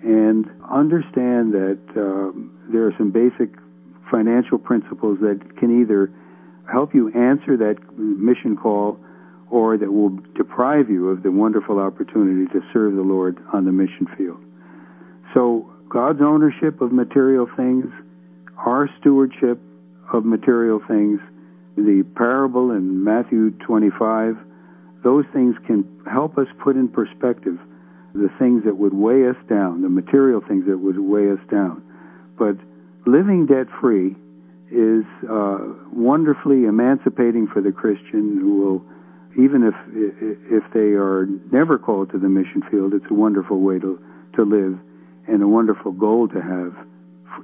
and 0.02 0.46
understand 0.70 1.52
that 1.52 1.78
um, 1.96 2.52
there 2.72 2.86
are 2.86 2.94
some 2.98 3.10
basic 3.10 3.50
financial 4.10 4.58
principles 4.58 5.18
that 5.20 5.40
can 5.58 5.80
either 5.82 6.12
help 6.70 6.94
you 6.94 7.08
answer 7.08 7.56
that 7.56 7.76
mission 7.98 8.56
call 8.56 8.98
or 9.50 9.76
that 9.76 9.92
will 9.92 10.10
deprive 10.36 10.90
you 10.90 11.08
of 11.08 11.22
the 11.22 11.30
wonderful 11.30 11.78
opportunity 11.78 12.50
to 12.52 12.60
serve 12.72 12.94
the 12.94 13.02
Lord 13.02 13.38
on 13.52 13.64
the 13.64 13.72
mission 13.72 14.06
field. 14.16 14.42
So, 15.34 15.70
God's 15.88 16.20
ownership 16.20 16.80
of 16.80 16.92
material 16.92 17.46
things, 17.56 17.86
our 18.58 18.88
stewardship 19.00 19.60
of 20.12 20.24
material 20.24 20.80
things, 20.88 21.20
the 21.76 22.04
parable 22.16 22.72
in 22.72 23.04
Matthew 23.04 23.50
25, 23.50 24.36
those 25.04 25.24
things 25.32 25.54
can 25.66 25.84
help 26.10 26.38
us 26.38 26.48
put 26.62 26.74
in 26.74 26.88
perspective 26.88 27.58
the 28.16 28.30
things 28.38 28.64
that 28.64 28.76
would 28.76 28.94
weigh 28.94 29.28
us 29.28 29.36
down, 29.48 29.82
the 29.82 29.88
material 29.88 30.40
things 30.46 30.64
that 30.66 30.78
would 30.78 30.98
weigh 30.98 31.30
us 31.30 31.40
down. 31.50 31.82
But 32.38 32.56
living 33.06 33.46
debt 33.46 33.66
free 33.80 34.16
is 34.70 35.04
uh, 35.30 35.58
wonderfully 35.92 36.64
emancipating 36.64 37.46
for 37.46 37.62
the 37.62 37.72
Christian 37.72 38.38
who 38.40 38.56
will, 38.56 38.84
even 39.42 39.62
if 39.62 39.74
if 40.50 40.64
they 40.72 40.96
are 40.98 41.26
never 41.52 41.78
called 41.78 42.10
to 42.12 42.18
the 42.18 42.28
mission 42.28 42.62
field, 42.70 42.94
it's 42.94 43.06
a 43.10 43.14
wonderful 43.14 43.60
way 43.60 43.78
to 43.78 43.98
to 44.34 44.42
live 44.42 44.78
and 45.28 45.42
a 45.42 45.48
wonderful 45.48 45.92
goal 45.92 46.28
to 46.28 46.40
have, 46.40 46.74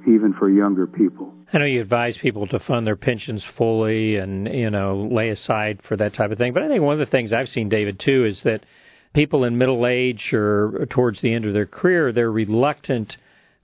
even 0.07 0.33
for 0.37 0.49
younger 0.49 0.87
people. 0.87 1.33
I 1.51 1.59
know 1.59 1.65
you 1.65 1.81
advise 1.81 2.17
people 2.17 2.47
to 2.47 2.59
fund 2.59 2.87
their 2.87 2.95
pensions 2.95 3.43
fully 3.43 4.15
and 4.17 4.47
you 4.47 4.69
know 4.69 5.07
lay 5.11 5.29
aside 5.29 5.81
for 5.83 5.95
that 5.97 6.13
type 6.13 6.31
of 6.31 6.37
thing. 6.37 6.53
But 6.53 6.63
I 6.63 6.67
think 6.67 6.83
one 6.83 6.93
of 6.93 6.99
the 6.99 7.11
things 7.11 7.31
I've 7.31 7.49
seen, 7.49 7.69
David, 7.69 7.99
too, 7.99 8.25
is 8.25 8.43
that 8.43 8.65
people 9.13 9.43
in 9.43 9.57
middle 9.57 9.85
age 9.85 10.33
or 10.33 10.85
towards 10.89 11.21
the 11.21 11.33
end 11.33 11.45
of 11.45 11.53
their 11.53 11.65
career, 11.65 12.11
they're 12.11 12.31
reluctant 12.31 13.17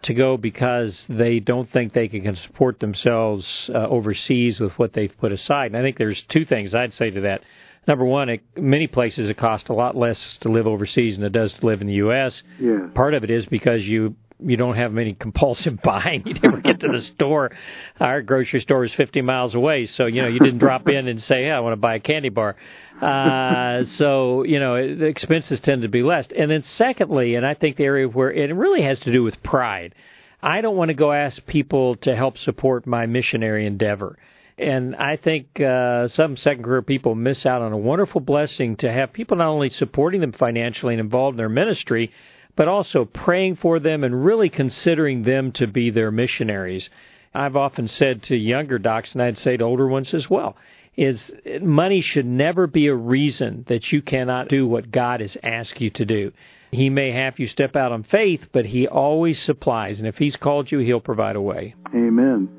to 0.03 0.13
go 0.13 0.37
because 0.37 1.05
they 1.09 1.39
don't 1.39 1.69
think 1.71 1.93
they 1.93 2.07
can 2.07 2.35
support 2.35 2.79
themselves 2.79 3.69
uh, 3.73 3.87
overseas 3.87 4.59
with 4.59 4.77
what 4.79 4.93
they've 4.93 5.15
put 5.19 5.31
aside. 5.31 5.67
And 5.67 5.77
I 5.77 5.81
think 5.81 5.97
there's 5.97 6.21
two 6.23 6.45
things 6.45 6.73
I'd 6.73 6.93
say 6.93 7.09
to 7.09 7.21
that. 7.21 7.41
Number 7.87 8.05
one, 8.05 8.29
it, 8.29 8.41
many 8.55 8.87
places 8.87 9.29
it 9.29 9.37
costs 9.37 9.69
a 9.69 9.73
lot 9.73 9.97
less 9.97 10.37
to 10.41 10.49
live 10.49 10.67
overseas 10.67 11.15
than 11.15 11.25
it 11.25 11.31
does 11.31 11.53
to 11.55 11.65
live 11.65 11.81
in 11.81 11.87
the 11.87 11.95
U.S. 11.95 12.43
Yeah. 12.59 12.87
Part 12.93 13.13
of 13.13 13.23
it 13.23 13.31
is 13.31 13.45
because 13.47 13.85
you 13.85 14.15
you 14.39 14.57
don't 14.57 14.75
have 14.75 14.97
any 14.97 15.13
compulsive 15.13 15.81
buying. 15.83 16.23
You 16.25 16.33
never 16.35 16.57
get 16.57 16.79
to 16.81 16.87
the 16.87 17.01
store. 17.01 17.51
Our 17.99 18.21
grocery 18.21 18.61
store 18.61 18.85
is 18.85 18.93
50 18.93 19.21
miles 19.21 19.55
away, 19.55 19.85
so 19.85 20.05
you 20.05 20.21
know 20.21 20.27
you 20.27 20.39
didn't 20.39 20.59
drop 20.59 20.87
in 20.87 21.07
and 21.07 21.21
say, 21.21 21.45
"Yeah, 21.45 21.57
I 21.57 21.59
want 21.59 21.73
to 21.73 21.77
buy 21.77 21.95
a 21.95 21.99
candy 21.99 22.29
bar." 22.29 22.55
Uh, 23.01 23.83
so 23.95 24.43
you 24.43 24.59
know 24.59 24.95
the 24.95 25.05
expenses 25.05 25.59
tend 25.59 25.81
to 25.83 25.89
be 25.89 26.03
less. 26.03 26.27
And 26.35 26.49
then 26.49 26.63
secondly, 26.63 27.35
and 27.35 27.45
I 27.45 27.53
think 27.53 27.77
the 27.77 27.85
area 27.85 28.07
where 28.07 28.31
it 28.31 28.53
really 28.53 28.83
has 28.83 28.99
to 29.01 29.11
do 29.11 29.23
with 29.23 29.41
pride. 29.43 29.93
I 30.41 30.61
don't 30.61 30.77
want 30.77 30.87
to 30.87 30.93
go 30.93 31.11
ask 31.11 31.45
people 31.45 31.95
to 31.97 32.15
help 32.15 32.37
support 32.37 32.87
my 32.87 33.05
missionary 33.07 33.65
endeavor. 33.65 34.17
And 34.57 34.95
I 34.95 35.15
think 35.15 35.59
uh, 35.59 36.09
some 36.09 36.35
second 36.37 36.63
career 36.63 36.81
people 36.81 37.15
miss 37.15 37.45
out 37.45 37.61
on 37.61 37.71
a 37.71 37.77
wonderful 37.77 38.21
blessing 38.21 38.75
to 38.77 38.91
have 38.91 39.13
people 39.13 39.37
not 39.37 39.47
only 39.47 39.69
supporting 39.69 40.21
them 40.21 40.33
financially 40.33 40.93
and 40.93 41.01
involved 41.01 41.35
in 41.35 41.37
their 41.37 41.49
ministry, 41.49 42.11
but 42.59 42.67
also 42.67 43.05
praying 43.05 43.55
for 43.55 43.79
them 43.79 44.03
and 44.03 44.25
really 44.25 44.49
considering 44.49 45.23
them 45.23 45.49
to 45.49 45.65
be 45.65 45.91
their 45.91 46.11
missionaries. 46.11 46.89
I've 47.33 47.55
often 47.55 47.87
said 47.87 48.23
to 48.23 48.35
younger 48.35 48.77
docs, 48.77 49.13
and 49.13 49.21
I'd 49.21 49.37
say 49.37 49.55
to 49.55 49.63
older 49.63 49.87
ones 49.87 50.13
as 50.13 50.29
well, 50.29 50.57
is 50.97 51.31
money 51.61 52.01
should 52.01 52.25
never 52.25 52.67
be 52.67 52.87
a 52.87 52.93
reason 52.93 53.63
that 53.69 53.93
you 53.93 54.01
cannot 54.01 54.49
do 54.49 54.67
what 54.67 54.91
God 54.91 55.21
has 55.21 55.37
asked 55.41 55.79
you 55.79 55.89
to 55.91 56.03
do. 56.03 56.33
He 56.71 56.89
may 56.89 57.11
have 57.11 57.39
you 57.39 57.47
step 57.47 57.77
out 57.77 57.93
on 57.93 58.03
faith, 58.03 58.49
but 58.51 58.65
He 58.65 58.89
always 58.89 59.41
supplies, 59.41 59.99
and 59.99 60.07
if 60.09 60.17
He's 60.17 60.35
called 60.35 60.69
you, 60.69 60.79
He'll 60.79 60.99
provide 60.99 61.37
a 61.37 61.41
way. 61.41 61.75
Amen. 61.95 62.49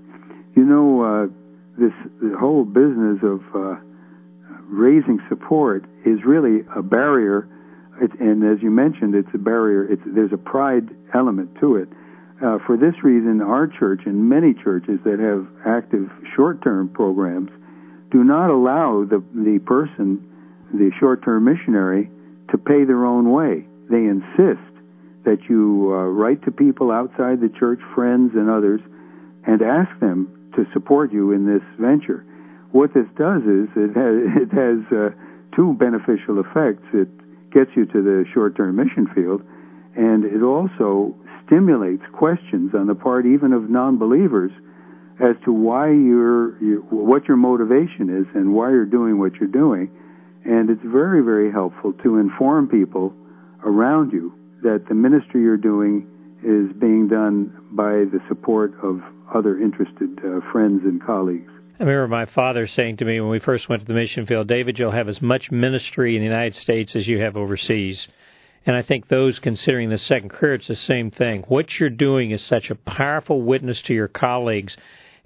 You 0.57 0.64
know, 0.64 1.02
uh, 1.02 1.26
this 1.78 1.92
the 2.23 2.38
whole 2.38 2.64
business 2.64 3.19
of 3.23 3.42
uh, 3.54 3.75
raising 4.64 5.19
support 5.28 5.85
is 6.07 6.21
really 6.25 6.61
a 6.75 6.80
barrier 6.80 7.50
it, 8.00 8.19
and 8.21 8.45
as 8.45 8.62
you 8.62 8.71
mentioned, 8.71 9.14
it's 9.14 9.28
a 9.35 9.38
barrier. 9.38 9.85
It's, 9.85 10.02
there's 10.07 10.33
a 10.33 10.38
pride 10.38 10.88
element 11.14 11.57
to 11.61 11.76
it. 11.76 11.88
Uh, 12.42 12.59
for 12.66 12.76
this 12.76 12.95
reason, 13.04 13.42
our 13.42 13.66
church 13.66 14.02
and 14.07 14.28
many 14.28 14.54
churches 14.54 14.99
that 15.04 15.19
have 15.21 15.47
active 15.66 16.09
short-term 16.35 16.88
programs 16.88 17.50
do 18.11 18.25
not 18.25 18.50
allow 18.50 19.04
the 19.04 19.23
the 19.35 19.61
person, 19.66 20.19
the 20.73 20.90
short-term 20.99 21.45
missionary, 21.45 22.11
to 22.50 22.59
pay 22.59 22.85
their 22.85 23.04
own 23.04 23.30
way. 23.30 23.66
They 23.90 24.04
insist 24.04 24.64
that 25.25 25.49
you 25.49 25.92
uh, 25.92 26.09
write 26.09 26.42
to 26.45 26.50
people 26.50 26.90
outside 26.90 27.40
the 27.40 27.52
church, 27.59 27.80
friends 27.95 28.33
and 28.35 28.49
others, 28.49 28.80
and 29.47 29.61
ask 29.61 29.90
them 30.00 30.50
to 30.57 30.64
support 30.73 31.12
you 31.12 31.33
in 31.33 31.47
this 31.47 31.62
venture. 31.78 32.25
What 32.73 32.95
this 32.95 33.07
does 33.19 33.42
is 33.42 33.69
it 33.76 33.92
has, 33.95 34.16
it 34.49 34.50
has 34.57 34.80
uh, 34.90 35.11
two 35.54 35.75
beneficial 35.75 36.40
effects. 36.40 36.88
It 36.95 37.09
gets 37.52 37.71
you 37.76 37.87
to 37.87 38.02
the 38.02 38.25
short-term 38.33 38.76
mission 38.76 39.07
field, 39.14 39.42
and 39.97 40.25
it 40.25 40.42
also 40.42 41.14
stimulates 41.47 42.02
questions 42.12 42.75
on 42.75 42.87
the 42.87 42.95
part 42.95 43.26
even 43.26 43.52
of 43.52 43.69
non-believers 43.69 44.52
as 45.21 45.37
to 45.45 45.52
why 45.52 45.88
you're, 45.88 46.57
you, 46.62 46.87
what 46.90 47.26
your 47.28 47.37
motivation 47.37 48.09
is 48.09 48.26
and 48.35 48.54
why 48.54 48.71
you're 48.71 48.87
doing 48.87 49.19
what 49.19 49.35
you're 49.35 49.49
doing. 49.49 49.90
And 50.45 50.71
it's 50.71 50.83
very, 50.83 51.23
very 51.23 51.52
helpful 51.52 51.92
to 52.04 52.16
inform 52.16 52.69
people 52.69 53.12
around 53.64 54.12
you 54.12 54.33
that 54.62 54.87
the 54.88 54.95
ministry 54.95 55.42
you're 55.42 55.59
doing 55.59 56.07
is 56.42 56.73
being 56.80 57.09
done 57.09 57.52
by 57.73 58.09
the 58.09 58.21
support 58.28 58.73
of 58.83 59.02
other 59.35 59.59
interested 59.59 60.19
uh, 60.25 60.40
friends 60.52 60.83
and 60.85 61.04
colleagues. 61.04 61.52
I 61.80 61.84
remember 61.84 62.08
my 62.08 62.26
father 62.26 62.66
saying 62.66 62.99
to 62.99 63.06
me 63.06 63.20
when 63.20 63.30
we 63.30 63.38
first 63.38 63.70
went 63.70 63.80
to 63.80 63.88
the 63.88 63.94
mission 63.94 64.26
field, 64.26 64.49
David, 64.49 64.78
you'll 64.78 64.90
have 64.90 65.08
as 65.08 65.22
much 65.22 65.50
ministry 65.50 66.14
in 66.14 66.20
the 66.20 66.28
United 66.28 66.54
States 66.54 66.94
as 66.94 67.08
you 67.08 67.20
have 67.20 67.38
overseas. 67.38 68.06
And 68.66 68.76
I 68.76 68.82
think 68.82 69.08
those 69.08 69.38
considering 69.38 69.88
the 69.88 69.96
second 69.96 70.28
career, 70.28 70.52
it's 70.52 70.68
the 70.68 70.76
same 70.76 71.10
thing. 71.10 71.42
What 71.49 71.80
you're 71.80 71.88
doing 71.88 72.32
is 72.32 72.42
such 72.42 72.70
a 72.70 72.75
powerful 72.75 73.40
witness 73.40 73.80
to 73.82 73.94
your 73.94 74.08
colleagues 74.08 74.76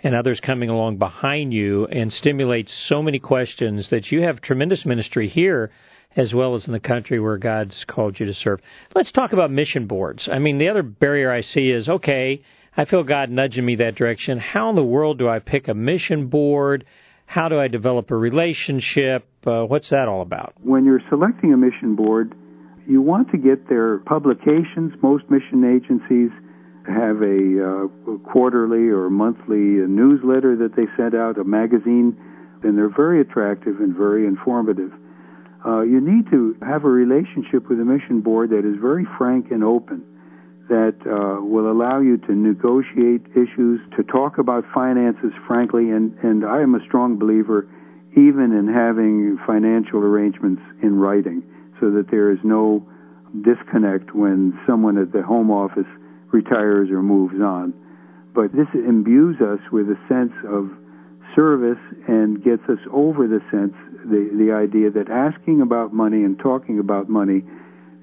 and 0.04 0.14
others 0.14 0.38
coming 0.38 0.70
along 0.70 0.98
behind 0.98 1.52
you 1.52 1.86
and 1.86 2.12
stimulates 2.12 2.72
so 2.72 3.02
many 3.02 3.18
questions 3.18 3.88
that 3.88 4.12
you 4.12 4.22
have 4.22 4.40
tremendous 4.40 4.86
ministry 4.86 5.26
here 5.26 5.72
as 6.14 6.32
well 6.32 6.54
as 6.54 6.68
in 6.68 6.72
the 6.72 6.78
country 6.78 7.18
where 7.18 7.36
God's 7.36 7.84
called 7.84 8.20
you 8.20 8.26
to 8.26 8.34
serve. 8.34 8.60
Let's 8.94 9.10
talk 9.10 9.32
about 9.32 9.50
mission 9.50 9.88
boards. 9.88 10.28
I 10.30 10.38
mean, 10.38 10.58
the 10.58 10.68
other 10.68 10.84
barrier 10.84 11.32
I 11.32 11.40
see 11.40 11.70
is 11.70 11.88
okay, 11.88 12.42
I 12.76 12.86
feel 12.86 13.04
God 13.04 13.30
nudging 13.30 13.64
me 13.64 13.76
that 13.76 13.94
direction. 13.94 14.38
How 14.38 14.70
in 14.70 14.74
the 14.74 14.82
world 14.82 15.18
do 15.18 15.28
I 15.28 15.38
pick 15.38 15.68
a 15.68 15.74
mission 15.74 16.26
board? 16.26 16.84
How 17.24 17.48
do 17.48 17.58
I 17.58 17.68
develop 17.68 18.10
a 18.10 18.16
relationship? 18.16 19.24
Uh, 19.46 19.62
what's 19.64 19.90
that 19.90 20.08
all 20.08 20.22
about? 20.22 20.54
When 20.60 20.84
you're 20.84 21.02
selecting 21.08 21.52
a 21.52 21.56
mission 21.56 21.94
board, 21.94 22.34
you 22.88 23.00
want 23.00 23.30
to 23.30 23.38
get 23.38 23.68
their 23.68 23.98
publications. 23.98 24.92
Most 25.02 25.30
mission 25.30 25.62
agencies 25.64 26.30
have 26.88 27.22
a 27.22 27.62
uh, 27.62 28.18
quarterly 28.28 28.88
or 28.88 29.08
monthly 29.08 29.56
newsletter 29.56 30.56
that 30.56 30.74
they 30.74 30.84
send 30.96 31.14
out, 31.14 31.38
a 31.38 31.44
magazine, 31.44 32.18
and 32.64 32.76
they're 32.76 32.94
very 32.94 33.20
attractive 33.20 33.80
and 33.80 33.94
very 33.96 34.26
informative. 34.26 34.90
Uh, 35.64 35.80
you 35.80 36.00
need 36.00 36.28
to 36.30 36.56
have 36.60 36.84
a 36.84 36.88
relationship 36.88 37.68
with 37.70 37.78
a 37.78 37.84
mission 37.84 38.20
board 38.20 38.50
that 38.50 38.68
is 38.68 38.76
very 38.80 39.06
frank 39.16 39.52
and 39.52 39.62
open 39.62 40.04
that 40.68 40.96
uh, 41.04 41.44
will 41.44 41.70
allow 41.70 42.00
you 42.00 42.16
to 42.16 42.32
negotiate 42.34 43.22
issues, 43.32 43.80
to 43.96 44.02
talk 44.04 44.38
about 44.38 44.64
finances 44.72 45.32
frankly, 45.46 45.90
and, 45.90 46.16
and 46.22 46.44
I 46.44 46.62
am 46.62 46.74
a 46.74 46.80
strong 46.86 47.18
believer 47.18 47.68
even 48.16 48.52
in 48.52 48.68
having 48.72 49.38
financial 49.46 49.98
arrangements 49.98 50.62
in 50.82 50.96
writing 50.96 51.42
so 51.80 51.90
that 51.90 52.10
there 52.10 52.30
is 52.30 52.38
no 52.44 52.86
disconnect 53.42 54.14
when 54.14 54.58
someone 54.66 54.96
at 54.96 55.12
the 55.12 55.22
home 55.22 55.50
office 55.50 55.90
retires 56.32 56.90
or 56.90 57.02
moves 57.02 57.40
on. 57.40 57.74
But 58.34 58.52
this 58.52 58.68
imbues 58.74 59.40
us 59.40 59.60
with 59.72 59.86
a 59.88 59.98
sense 60.08 60.32
of 60.46 60.70
service 61.34 61.82
and 62.06 62.42
gets 62.42 62.62
us 62.68 62.78
over 62.92 63.26
the 63.26 63.40
sense, 63.50 63.74
the, 64.04 64.30
the 64.38 64.52
idea 64.54 64.90
that 64.90 65.10
asking 65.10 65.60
about 65.60 65.92
money 65.92 66.22
and 66.22 66.38
talking 66.38 66.78
about 66.78 67.08
money 67.08 67.42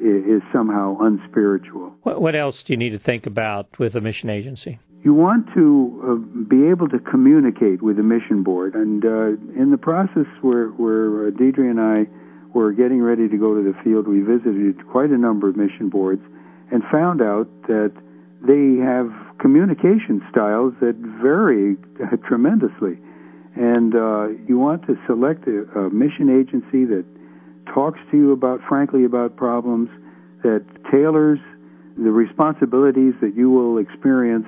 is 0.02 0.42
somehow 0.52 0.98
unspiritual. 1.00 1.94
What, 2.04 2.22
what 2.22 2.36
else 2.36 2.64
do 2.64 2.74
you 2.74 2.78
need 2.78 2.92
to 2.92 3.00
think 3.00 3.26
about 3.26 3.68
with 3.80 3.96
a 3.96 4.02
mission 4.02 4.30
agency? 4.30 4.80
You 5.04 5.14
want 5.14 5.48
to 5.56 6.02
uh, 6.06 6.46
be 6.48 6.68
able 6.68 6.88
to 6.90 7.00
communicate 7.00 7.82
with 7.82 7.98
the 7.98 8.04
mission 8.04 8.44
board, 8.44 8.76
and 8.76 9.04
uh, 9.04 9.60
in 9.60 9.72
the 9.72 9.78
process 9.78 10.28
where 10.42 10.68
where 10.70 11.28
uh, 11.28 11.32
Deidre 11.32 11.70
and 11.70 11.80
I 11.80 12.06
were 12.54 12.72
getting 12.72 13.02
ready 13.02 13.28
to 13.28 13.38
go 13.38 13.56
to 13.56 13.64
the 13.64 13.74
field, 13.84 14.08
we 14.08 14.22
visited 14.22 14.88
quite 14.90 15.10
a 15.10 15.18
number 15.18 15.50
of 15.50 15.56
mission 15.56 15.90
boards 15.90 16.22
and 16.72 16.84
found 16.92 17.22
out 17.22 17.48
that 17.68 17.94
they 18.46 18.82
have 18.84 19.10
communication 19.40 20.22
styles 20.30 20.74
that 20.82 20.96
vary 21.22 21.78
tremendously. 22.28 22.98
And 23.56 23.96
uh, 23.96 24.30
you 24.48 24.58
want 24.58 24.86
to 24.88 24.98
select 25.06 25.48
a, 25.48 25.64
a 25.78 25.90
mission 25.90 26.30
agency 26.30 26.86
that 26.86 27.06
talks 27.74 28.00
to 28.12 28.18
you 28.18 28.32
about, 28.32 28.60
frankly, 28.68 29.06
about 29.06 29.36
problems, 29.36 29.90
that 30.44 30.66
tailors 30.92 31.40
the 31.98 32.12
responsibilities 32.12 33.14
that 33.22 33.36
you 33.36 33.50
will 33.50 33.78
experience 33.78 34.46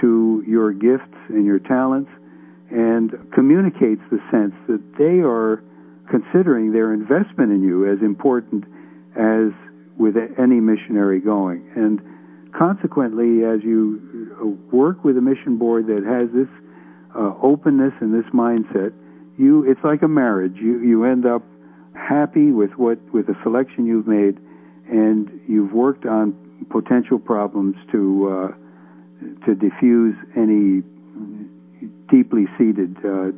to 0.00 0.42
your 0.46 0.72
gifts 0.72 1.16
and 1.28 1.46
your 1.46 1.58
talents, 1.58 2.10
and 2.70 3.12
communicates 3.34 4.02
the 4.10 4.18
sense 4.30 4.54
that 4.66 4.80
they 4.98 5.20
are 5.20 5.62
considering 6.10 6.72
their 6.72 6.92
investment 6.92 7.52
in 7.52 7.62
you 7.62 7.90
as 7.90 8.00
important 8.02 8.64
as 9.16 9.52
with 9.98 10.16
any 10.38 10.60
missionary 10.60 11.20
going. 11.20 11.70
And 11.76 12.00
consequently, 12.56 13.44
as 13.44 13.62
you 13.62 14.58
work 14.72 15.04
with 15.04 15.16
a 15.16 15.20
mission 15.20 15.58
board 15.58 15.86
that 15.86 16.02
has 16.04 16.32
this 16.34 16.48
uh, 17.14 17.34
openness 17.42 17.92
and 18.00 18.12
this 18.12 18.28
mindset, 18.32 18.92
you 19.38 19.64
it's 19.70 19.80
like 19.84 20.02
a 20.02 20.08
marriage. 20.08 20.56
You 20.56 20.80
you 20.80 21.04
end 21.04 21.26
up 21.26 21.42
happy 21.94 22.52
with 22.52 22.72
what 22.76 22.98
with 23.12 23.26
the 23.26 23.34
selection 23.42 23.86
you've 23.86 24.06
made, 24.06 24.38
and 24.90 25.30
you've 25.48 25.72
worked 25.72 26.06
on 26.06 26.34
potential 26.70 27.18
problems 27.18 27.76
to 27.92 28.28
uh, 28.28 29.46
to 29.46 29.54
diffuse 29.54 30.16
any 30.36 30.82
deeply 32.10 32.46
seated 32.58 32.96
uh, 33.04 33.30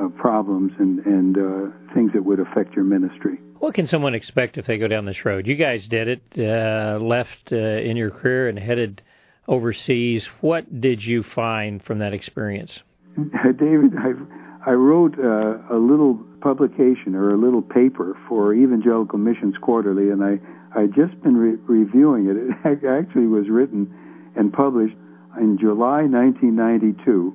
uh, 0.00 0.08
problems 0.10 0.72
and 0.78 1.00
and 1.06 1.36
uh, 1.38 1.94
things 1.94 2.12
that 2.12 2.24
would 2.24 2.40
affect 2.40 2.74
your 2.74 2.84
ministry. 2.84 3.38
What 3.58 3.74
can 3.74 3.86
someone 3.86 4.14
expect 4.14 4.58
if 4.58 4.66
they 4.66 4.78
go 4.78 4.88
down 4.88 5.06
this 5.06 5.24
road? 5.24 5.46
You 5.46 5.54
guys 5.54 5.86
did 5.86 6.08
it, 6.08 6.22
uh, 6.38 6.98
left 7.02 7.52
uh, 7.52 7.56
in 7.56 7.96
your 7.96 8.10
career 8.10 8.48
and 8.48 8.58
headed 8.58 9.00
overseas. 9.48 10.28
What 10.40 10.80
did 10.80 11.02
you 11.02 11.22
find 11.22 11.82
from 11.82 12.00
that 12.00 12.12
experience? 12.12 12.78
David, 13.16 13.96
I've, 13.96 14.20
I 14.66 14.72
wrote 14.72 15.18
uh, 15.18 15.74
a 15.74 15.78
little 15.78 16.18
publication 16.44 17.14
or 17.14 17.32
a 17.32 17.38
little 17.38 17.62
paper 17.62 18.14
for 18.28 18.52
Evangelical 18.52 19.18
Missions 19.18 19.54
Quarterly, 19.62 20.10
and 20.10 20.22
I 20.22 20.38
I 20.78 20.86
just 20.86 21.20
been 21.22 21.36
re- 21.36 21.58
reviewing 21.66 22.28
it. 22.28 22.36
It 22.70 22.84
actually 22.84 23.28
was 23.28 23.48
written 23.48 23.88
and 24.36 24.52
published 24.52 24.96
in 25.40 25.56
July 25.58 26.02
1992, 26.04 27.32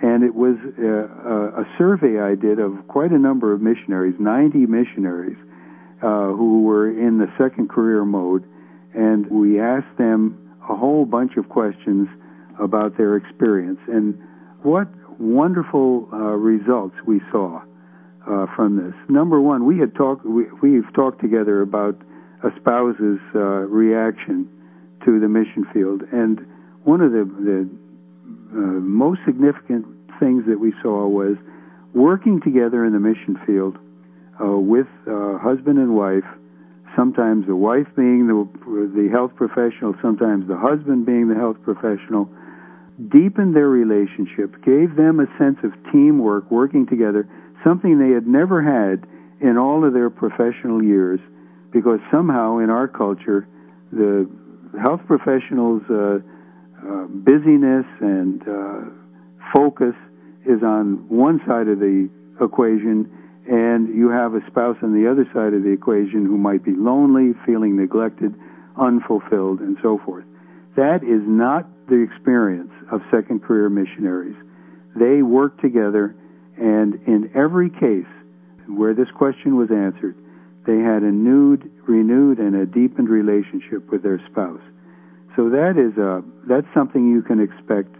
and 0.00 0.22
it 0.22 0.34
was 0.34 0.54
uh, 0.78 0.86
a, 0.86 1.62
a 1.62 1.64
survey 1.76 2.20
I 2.20 2.36
did 2.36 2.60
of 2.60 2.86
quite 2.86 3.10
a 3.10 3.18
number 3.18 3.52
of 3.52 3.60
missionaries, 3.60 4.14
90 4.20 4.66
missionaries, 4.66 5.38
uh, 6.02 6.30
who 6.30 6.62
were 6.62 6.88
in 6.88 7.18
the 7.18 7.30
second 7.36 7.68
career 7.68 8.04
mode, 8.04 8.44
and 8.94 9.26
we 9.28 9.58
asked 9.58 9.96
them 9.98 10.38
a 10.70 10.76
whole 10.76 11.04
bunch 11.04 11.36
of 11.36 11.48
questions 11.48 12.06
about 12.60 12.96
their 12.96 13.16
experience. 13.16 13.80
And 13.88 14.16
what 14.62 14.86
wonderful 15.18 16.08
uh, 16.12 16.16
results 16.38 16.94
we 17.06 17.20
saw 17.32 17.62
uh, 18.28 18.46
from 18.54 18.76
this. 18.76 18.94
Number 19.08 19.40
one, 19.40 19.64
we 19.64 19.78
had 19.78 19.94
talked. 19.94 20.24
We, 20.24 20.44
we've 20.62 20.92
talked 20.94 21.20
together 21.20 21.62
about 21.62 21.96
a 22.42 22.50
spouse's 22.60 23.20
uh, 23.34 23.38
reaction 23.68 24.48
to 25.04 25.20
the 25.20 25.28
mission 25.28 25.66
field, 25.72 26.02
and 26.12 26.40
one 26.84 27.00
of 27.00 27.12
the, 27.12 27.24
the 27.24 27.68
uh, 28.52 28.80
most 28.80 29.20
significant 29.24 29.86
things 30.18 30.44
that 30.46 30.58
we 30.58 30.72
saw 30.82 31.06
was 31.06 31.36
working 31.94 32.40
together 32.40 32.84
in 32.84 32.92
the 32.92 33.00
mission 33.00 33.38
field 33.46 33.76
uh, 34.42 34.58
with 34.58 34.86
uh, 35.06 35.38
husband 35.38 35.78
and 35.78 35.94
wife. 35.94 36.26
Sometimes 36.96 37.46
the 37.46 37.56
wife 37.56 37.86
being 37.96 38.26
the 38.26 38.44
the 38.94 39.08
health 39.10 39.34
professional, 39.34 39.94
sometimes 40.02 40.46
the 40.46 40.58
husband 40.58 41.06
being 41.06 41.28
the 41.28 41.34
health 41.34 41.56
professional 41.64 42.28
deepened 43.08 43.56
their 43.56 43.68
relationship, 43.68 44.52
gave 44.62 44.96
them 44.96 45.18
a 45.18 45.26
sense 45.38 45.56
of 45.64 45.72
teamwork, 45.90 46.50
working 46.50 46.86
together, 46.86 47.26
something 47.64 47.98
they 47.98 48.14
had 48.14 48.26
never 48.26 48.62
had 48.62 49.06
in 49.40 49.56
all 49.56 49.84
of 49.84 49.92
their 49.92 50.10
professional 50.10 50.82
years, 50.82 51.20
because 51.72 52.00
somehow 52.10 52.58
in 52.58 52.70
our 52.70 52.86
culture, 52.86 53.48
the 53.92 54.28
health 54.80 55.00
professionals' 55.06 55.82
uh, 55.90 56.18
uh, 56.82 57.06
busyness 57.08 57.86
and 58.00 58.42
uh, 58.48 58.80
focus 59.52 59.94
is 60.46 60.62
on 60.62 61.08
one 61.08 61.40
side 61.46 61.68
of 61.68 61.78
the 61.78 62.08
equation, 62.40 63.10
and 63.48 63.94
you 63.94 64.08
have 64.10 64.34
a 64.34 64.40
spouse 64.46 64.76
on 64.82 64.92
the 64.94 65.10
other 65.10 65.24
side 65.34 65.54
of 65.54 65.62
the 65.62 65.70
equation 65.70 66.26
who 66.26 66.36
might 66.38 66.64
be 66.64 66.72
lonely, 66.72 67.34
feeling 67.46 67.76
neglected, 67.76 68.34
unfulfilled, 68.80 69.60
and 69.60 69.76
so 69.82 69.98
forth. 70.04 70.24
That 70.76 71.02
is 71.02 71.22
not 71.26 71.68
the 71.88 72.00
experience 72.00 72.72
of 72.90 73.02
second 73.10 73.42
career 73.42 73.68
missionaries. 73.68 74.36
They 74.96 75.22
work 75.22 75.60
together, 75.60 76.14
and 76.56 76.94
in 77.06 77.30
every 77.34 77.70
case 77.70 78.10
where 78.68 78.94
this 78.94 79.08
question 79.16 79.56
was 79.56 79.70
answered, 79.70 80.16
they 80.66 80.78
had 80.78 81.02
a 81.02 81.06
renewed, 81.06 81.70
renewed 81.88 82.38
and 82.38 82.54
a 82.54 82.66
deepened 82.66 83.08
relationship 83.08 83.90
with 83.90 84.02
their 84.02 84.20
spouse. 84.30 84.60
So 85.36 85.48
that 85.50 85.74
is 85.76 85.96
a 85.98 86.22
that's 86.46 86.66
something 86.74 87.08
you 87.08 87.22
can 87.22 87.40
expect. 87.40 87.94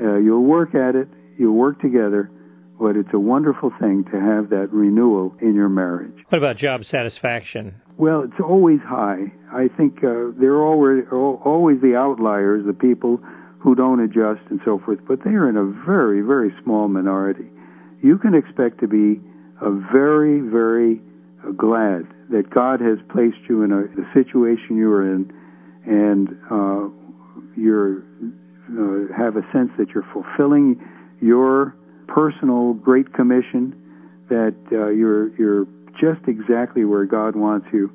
Uh, 0.00 0.16
you'll 0.16 0.44
work 0.44 0.74
at 0.74 0.94
it, 0.94 1.08
you'll 1.36 1.56
work 1.56 1.80
together, 1.80 2.30
but 2.78 2.96
it's 2.96 3.12
a 3.12 3.18
wonderful 3.18 3.72
thing 3.80 4.04
to 4.12 4.20
have 4.20 4.50
that 4.50 4.68
renewal 4.72 5.34
in 5.40 5.54
your 5.54 5.68
marriage. 5.68 6.14
What 6.28 6.38
about 6.38 6.56
job 6.56 6.84
satisfaction? 6.84 7.74
Well, 7.96 8.22
it's 8.22 8.40
always 8.40 8.80
high. 8.80 9.32
I 9.52 9.68
think 9.76 10.04
uh, 10.04 10.30
they're 10.38 10.62
always 10.62 11.04
always 11.10 11.80
the 11.80 11.96
outliers, 11.96 12.64
the 12.64 12.72
people 12.72 13.20
who 13.58 13.74
don't 13.74 14.00
adjust 14.00 14.40
and 14.50 14.60
so 14.64 14.78
forth, 14.78 15.00
but 15.06 15.24
they 15.24 15.30
are 15.30 15.48
in 15.48 15.56
a 15.56 15.64
very, 15.84 16.20
very 16.20 16.54
small 16.62 16.86
minority. 16.86 17.48
You 18.02 18.18
can 18.18 18.34
expect 18.34 18.80
to 18.80 18.88
be 18.88 19.20
very, 19.92 20.40
very 20.40 21.00
glad 21.56 22.06
that 22.30 22.50
God 22.50 22.80
has 22.80 22.98
placed 23.10 23.38
you 23.48 23.62
in 23.62 23.72
a, 23.72 23.84
a 23.84 24.12
situation 24.14 24.76
you 24.76 24.90
are 24.92 25.04
in, 25.04 25.32
and 25.84 26.28
uh, 26.50 26.88
you're 27.56 28.02
uh, 28.70 29.12
have 29.16 29.36
a 29.36 29.42
sense 29.52 29.70
that 29.78 29.88
you're 29.94 30.06
fulfilling 30.12 30.78
your 31.20 31.74
personal 32.06 32.74
great 32.74 33.12
commission, 33.14 33.74
that 34.28 34.54
uh, 34.72 34.88
you're 34.88 35.34
you're 35.36 35.66
just 36.00 36.28
exactly 36.28 36.84
where 36.84 37.04
God 37.04 37.34
wants 37.34 37.66
you, 37.72 37.90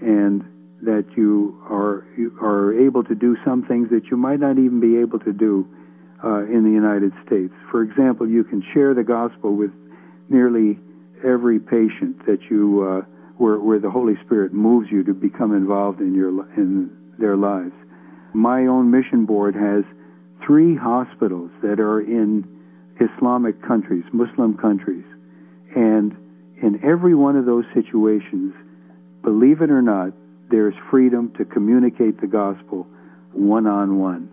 and 0.00 0.42
that 0.82 1.06
you 1.16 1.58
are 1.70 2.06
you 2.16 2.36
are 2.42 2.74
able 2.74 3.04
to 3.04 3.14
do 3.14 3.36
some 3.44 3.64
things 3.64 3.88
that 3.90 4.06
you 4.10 4.16
might 4.16 4.40
not 4.40 4.58
even 4.58 4.80
be 4.80 4.98
able 4.98 5.18
to 5.20 5.32
do 5.32 5.66
uh, 6.24 6.44
in 6.44 6.64
the 6.64 6.70
United 6.70 7.12
States. 7.26 7.52
For 7.70 7.82
example, 7.82 8.28
you 8.28 8.44
can 8.44 8.62
share 8.72 8.94
the 8.94 9.04
gospel 9.04 9.54
with 9.54 9.70
nearly 10.28 10.78
every 11.24 11.58
patient 11.58 12.24
that 12.26 12.38
you 12.50 12.82
uh, 12.82 13.06
where 13.36 13.58
where 13.58 13.78
the 13.78 13.90
Holy 13.90 14.14
Spirit 14.24 14.52
moves 14.52 14.88
you 14.90 15.04
to 15.04 15.14
become 15.14 15.54
involved 15.54 16.00
in 16.00 16.14
your 16.14 16.30
in 16.56 16.90
their 17.18 17.36
lives. 17.36 17.74
My 18.34 18.66
own 18.66 18.90
mission 18.90 19.24
board 19.24 19.54
has 19.54 19.84
three 20.44 20.76
hospitals 20.76 21.50
that 21.62 21.80
are 21.80 22.00
in 22.00 22.46
Islamic 23.00 23.60
countries, 23.62 24.04
Muslim 24.12 24.56
countries, 24.56 25.04
and 25.74 26.16
in 26.62 26.80
every 26.84 27.14
one 27.14 27.36
of 27.36 27.44
those 27.44 27.64
situations, 27.74 28.54
believe 29.22 29.60
it 29.60 29.70
or 29.70 29.82
not, 29.82 30.12
there's 30.50 30.74
freedom 30.90 31.32
to 31.36 31.44
communicate 31.44 32.20
the 32.20 32.26
gospel 32.26 32.86
one 33.32 33.66
on 33.66 33.98
one. 33.98 34.30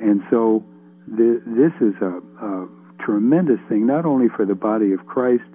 And 0.00 0.22
so 0.30 0.64
th- 1.08 1.42
this 1.46 1.72
is 1.80 1.94
a, 2.00 2.20
a 2.44 2.68
tremendous 3.04 3.60
thing, 3.68 3.86
not 3.86 4.04
only 4.04 4.28
for 4.28 4.44
the 4.44 4.54
body 4.54 4.92
of 4.92 5.06
Christ 5.06 5.48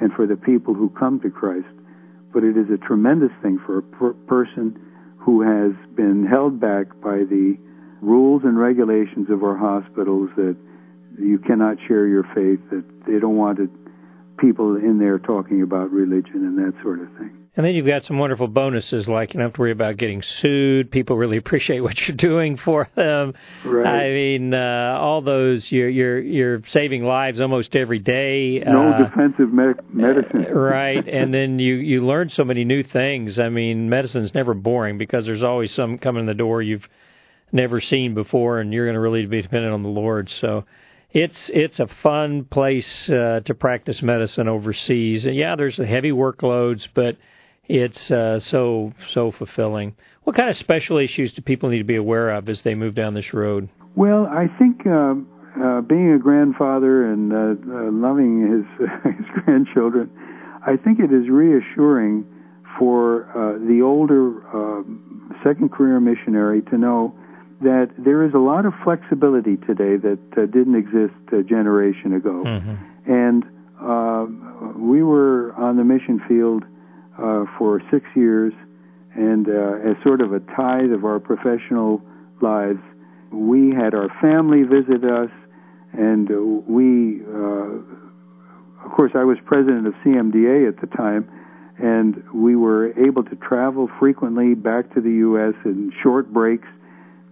and 0.00 0.12
for 0.12 0.26
the 0.26 0.36
people 0.36 0.74
who 0.74 0.90
come 0.90 1.20
to 1.20 1.30
Christ, 1.30 1.66
but 2.32 2.44
it 2.44 2.56
is 2.56 2.66
a 2.72 2.78
tremendous 2.78 3.32
thing 3.42 3.58
for 3.64 3.78
a 3.78 3.82
per- 3.82 4.14
person 4.26 4.78
who 5.18 5.42
has 5.42 5.72
been 5.94 6.26
held 6.26 6.60
back 6.60 6.88
by 7.00 7.18
the 7.18 7.56
rules 8.00 8.42
and 8.44 8.58
regulations 8.58 9.30
of 9.30 9.44
our 9.44 9.56
hospitals 9.56 10.30
that 10.36 10.56
you 11.18 11.38
cannot 11.38 11.76
share 11.86 12.06
your 12.06 12.24
faith, 12.34 12.60
that 12.70 12.84
they 13.06 13.18
don't 13.20 13.36
want 13.36 13.58
it, 13.58 13.70
people 14.38 14.76
in 14.76 14.98
there 14.98 15.18
talking 15.18 15.62
about 15.62 15.90
religion 15.90 16.42
and 16.46 16.58
that 16.58 16.74
sort 16.82 17.00
of 17.00 17.08
thing. 17.18 17.41
And 17.54 17.66
then 17.66 17.74
you've 17.74 17.86
got 17.86 18.02
some 18.02 18.18
wonderful 18.18 18.48
bonuses, 18.48 19.06
like 19.06 19.34
you 19.34 19.38
don't 19.38 19.48
have 19.48 19.52
to 19.54 19.60
worry 19.60 19.72
about 19.72 19.98
getting 19.98 20.22
sued. 20.22 20.90
People 20.90 21.18
really 21.18 21.36
appreciate 21.36 21.80
what 21.80 22.00
you're 22.08 22.16
doing 22.16 22.56
for 22.56 22.88
them. 22.94 23.34
Right. 23.62 23.86
I 23.86 24.10
mean, 24.10 24.54
uh, 24.54 24.96
all 24.98 25.20
those 25.20 25.70
you're 25.70 25.90
you're 25.90 26.18
you're 26.18 26.62
saving 26.68 27.04
lives 27.04 27.42
almost 27.42 27.76
every 27.76 27.98
day. 27.98 28.60
No 28.66 28.88
uh, 28.88 29.06
defensive 29.06 29.52
me- 29.52 29.74
medicine. 29.92 30.44
right, 30.50 31.06
and 31.06 31.34
then 31.34 31.58
you 31.58 31.74
you 31.74 32.06
learn 32.06 32.30
so 32.30 32.42
many 32.42 32.64
new 32.64 32.82
things. 32.82 33.38
I 33.38 33.50
mean, 33.50 33.90
medicine's 33.90 34.34
never 34.34 34.54
boring 34.54 34.96
because 34.96 35.26
there's 35.26 35.42
always 35.42 35.74
some 35.74 35.98
coming 35.98 36.20
in 36.20 36.26
the 36.26 36.34
door 36.34 36.62
you've 36.62 36.88
never 37.52 37.82
seen 37.82 38.14
before, 38.14 38.60
and 38.60 38.72
you're 38.72 38.86
going 38.86 38.94
to 38.94 39.00
really 39.00 39.26
be 39.26 39.42
dependent 39.42 39.74
on 39.74 39.82
the 39.82 39.90
Lord. 39.90 40.30
So 40.30 40.64
it's 41.10 41.50
it's 41.52 41.80
a 41.80 41.86
fun 41.86 42.44
place 42.44 43.10
uh, 43.10 43.40
to 43.44 43.54
practice 43.54 44.00
medicine 44.00 44.48
overseas. 44.48 45.26
And 45.26 45.36
yeah, 45.36 45.54
there's 45.54 45.76
heavy 45.76 46.12
workloads, 46.12 46.88
but 46.94 47.18
it's 47.72 48.10
uh, 48.10 48.38
so 48.40 48.92
so 49.08 49.32
fulfilling. 49.32 49.94
What 50.24 50.36
kind 50.36 50.50
of 50.50 50.56
special 50.56 50.98
issues 50.98 51.32
do 51.32 51.42
people 51.42 51.70
need 51.70 51.78
to 51.78 51.84
be 51.84 51.96
aware 51.96 52.30
of 52.30 52.48
as 52.48 52.62
they 52.62 52.74
move 52.74 52.94
down 52.94 53.14
this 53.14 53.32
road? 53.32 53.68
Well, 53.96 54.26
I 54.26 54.46
think 54.58 54.86
uh, 54.86 55.14
uh, 55.60 55.80
being 55.80 56.12
a 56.12 56.18
grandfather 56.18 57.10
and 57.10 57.32
uh, 57.32 57.36
uh, 57.36 57.90
loving 57.90 58.42
his 58.42 58.88
his 59.16 59.26
grandchildren, 59.44 60.10
I 60.66 60.76
think 60.76 61.00
it 61.00 61.12
is 61.12 61.28
reassuring 61.28 62.26
for 62.78 63.24
uh, 63.30 63.58
the 63.66 63.80
older 63.82 64.46
uh, 64.48 64.82
second 65.42 65.72
career 65.72 66.00
missionary 66.00 66.62
to 66.62 66.78
know 66.78 67.14
that 67.60 67.90
there 67.96 68.24
is 68.24 68.34
a 68.34 68.38
lot 68.38 68.66
of 68.66 68.72
flexibility 68.82 69.56
today 69.56 69.96
that 69.96 70.18
uh, 70.36 70.46
didn't 70.46 70.74
exist 70.74 71.14
a 71.32 71.42
generation 71.42 72.12
ago. 72.12 72.42
Mm-hmm. 72.44 73.12
And 73.12 73.44
uh, 73.80 74.78
we 74.78 75.02
were 75.02 75.54
on 75.54 75.76
the 75.76 75.84
mission 75.84 76.20
field 76.26 76.64
uh, 77.22 77.44
for 77.56 77.80
six 77.90 78.04
years, 78.16 78.52
and 79.14 79.48
uh, 79.48 79.90
as 79.90 79.96
sort 80.02 80.20
of 80.20 80.32
a 80.32 80.40
tithe 80.40 80.90
of 80.92 81.04
our 81.04 81.20
professional 81.20 82.02
lives, 82.40 82.80
we 83.30 83.70
had 83.70 83.94
our 83.94 84.08
family 84.20 84.62
visit 84.62 85.04
us, 85.04 85.30
and 85.92 86.30
uh, 86.30 86.34
we, 86.66 87.22
uh, 87.22 88.84
of 88.84 88.90
course, 88.96 89.12
I 89.14 89.24
was 89.24 89.38
president 89.44 89.86
of 89.86 89.94
CMDA 90.04 90.68
at 90.68 90.80
the 90.80 90.88
time, 90.96 91.30
and 91.78 92.22
we 92.34 92.56
were 92.56 92.92
able 92.98 93.22
to 93.24 93.36
travel 93.36 93.88
frequently 94.00 94.54
back 94.54 94.92
to 94.94 95.00
the 95.00 95.10
U.S. 95.10 95.54
in 95.64 95.92
short 96.02 96.32
breaks 96.32 96.68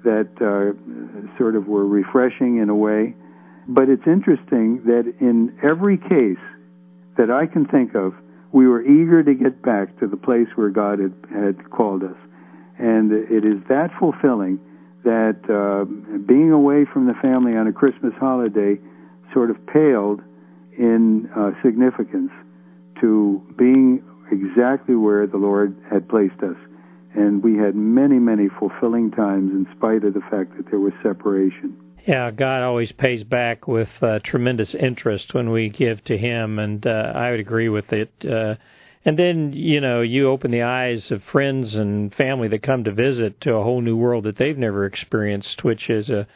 that 0.05 0.29
sort 1.37 1.57
of 1.57 1.66
were 1.66 1.87
refreshing 1.87 2.59
in 2.59 2.70
a 2.70 2.74
way. 2.74 3.14
But 3.68 3.88
it's 3.88 4.07
interesting 4.07 4.83
that 4.85 5.12
in 5.20 5.59
every 5.62 5.98
case 5.98 6.42
that 7.18 7.31
I 7.31 7.46
can 7.46 7.66
think 7.66 7.94
of, 7.94 8.14
we 8.52 8.66
were 8.66 8.82
eager 8.82 9.22
to 9.22 9.34
get 9.34 9.62
back 9.62 9.98
to 10.00 10.06
the 10.06 10.16
place 10.16 10.48
where 10.56 10.70
God 10.70 10.98
had, 10.98 11.14
had 11.32 11.70
called 11.70 12.02
us. 12.02 12.16
And 12.78 13.12
it 13.12 13.44
is 13.44 13.62
that 13.68 13.90
fulfilling 13.98 14.58
that 15.04 15.38
uh, 15.48 15.84
being 16.26 16.50
away 16.50 16.84
from 16.92 17.06
the 17.06 17.14
family 17.14 17.56
on 17.56 17.66
a 17.66 17.72
Christmas 17.72 18.12
holiday 18.18 18.78
sort 19.32 19.50
of 19.50 19.56
paled 19.66 20.20
in 20.76 21.28
uh, 21.36 21.52
significance 21.62 22.30
to 23.00 23.40
being 23.56 24.02
exactly 24.30 24.94
where 24.94 25.26
the 25.26 25.36
Lord 25.36 25.76
had 25.90 26.08
placed 26.08 26.42
us 26.42 26.56
and 27.14 27.42
we 27.42 27.57
had 27.57 27.75
many, 27.75 28.18
many 28.18 28.49
fulfilling 28.59 29.11
times 29.11 29.51
in 29.53 29.66
spite 29.77 30.05
of 30.05 30.14
the 30.14 30.20
fact 30.31 30.57
that 30.57 30.70
there 30.70 30.81
was 30.81 30.92
separation. 31.03 31.77
Yeah, 32.07 32.31
God 32.31 32.62
always 32.62 32.92
pays 32.92 33.25
back 33.25 33.68
with 33.68 33.90
uh, 34.01 34.20
tremendous 34.25 34.75
interest 34.75 35.35
when 35.35 35.51
we 35.51 35.68
give 35.68 36.03
to 36.05 36.16
Him, 36.16 36.59
and 36.59 36.87
uh, 36.87 37.12
I 37.14 37.31
would 37.31 37.40
agree 37.40 37.68
with 37.68 37.92
it. 37.92 38.11
Uh, 38.25 38.55
and 39.05 39.18
then, 39.18 39.53
you 39.53 39.81
know, 39.81 40.03
you 40.03 40.29
open 40.29 40.51
the 40.51 40.62
eyes 40.62 41.11
of 41.11 41.23
friends 41.23 41.75
and 41.75 42.14
family 42.14 42.49
that 42.49 42.62
come 42.62 42.85
to 42.85 42.92
visit 42.92 43.40
to 43.42 43.55
a 43.55 43.62
whole 43.62 43.81
new 43.81 43.96
world 43.96 44.25
that 44.25 44.37
they've 44.37 44.59
never 44.59 44.85
experienced, 44.85 45.64
which 45.64 45.88
is 45.88 46.11
a, 46.11 46.27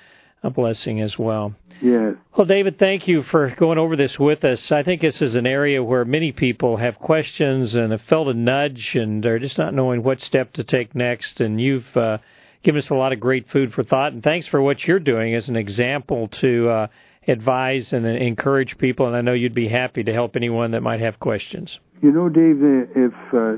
a 0.42 0.50
blessing 0.50 1.00
as 1.00 1.18
well. 1.18 1.54
Yes. 1.80 2.14
Well, 2.36 2.46
David, 2.46 2.78
thank 2.78 3.08
you 3.08 3.22
for 3.22 3.50
going 3.50 3.78
over 3.78 3.96
this 3.96 4.18
with 4.18 4.44
us. 4.44 4.72
I 4.72 4.82
think 4.82 5.00
this 5.00 5.20
is 5.20 5.34
an 5.34 5.46
area 5.46 5.82
where 5.82 6.04
many 6.04 6.32
people 6.32 6.76
have 6.76 6.98
questions 6.98 7.74
and 7.74 7.92
have 7.92 8.02
felt 8.02 8.28
a 8.28 8.34
nudge 8.34 8.94
and 8.94 9.24
are 9.26 9.38
just 9.38 9.58
not 9.58 9.74
knowing 9.74 10.02
what 10.02 10.20
step 10.20 10.52
to 10.54 10.64
take 10.64 10.94
next. 10.94 11.40
And 11.40 11.60
you've 11.60 11.96
uh, 11.96 12.18
given 12.62 12.78
us 12.78 12.90
a 12.90 12.94
lot 12.94 13.12
of 13.12 13.20
great 13.20 13.50
food 13.50 13.72
for 13.72 13.82
thought. 13.82 14.12
And 14.12 14.22
thanks 14.22 14.46
for 14.46 14.60
what 14.62 14.86
you're 14.86 15.00
doing 15.00 15.34
as 15.34 15.48
an 15.48 15.56
example 15.56 16.28
to 16.28 16.68
uh, 16.68 16.86
advise 17.28 17.92
and 17.92 18.06
encourage 18.06 18.78
people. 18.78 19.06
And 19.06 19.16
I 19.16 19.20
know 19.20 19.32
you'd 19.32 19.54
be 19.54 19.68
happy 19.68 20.04
to 20.04 20.12
help 20.12 20.36
anyone 20.36 20.72
that 20.72 20.82
might 20.82 21.00
have 21.00 21.20
questions. 21.20 21.78
You 22.02 22.12
know, 22.12 22.28
Dave, 22.28 22.58
if 22.60 23.12
uh, 23.32 23.56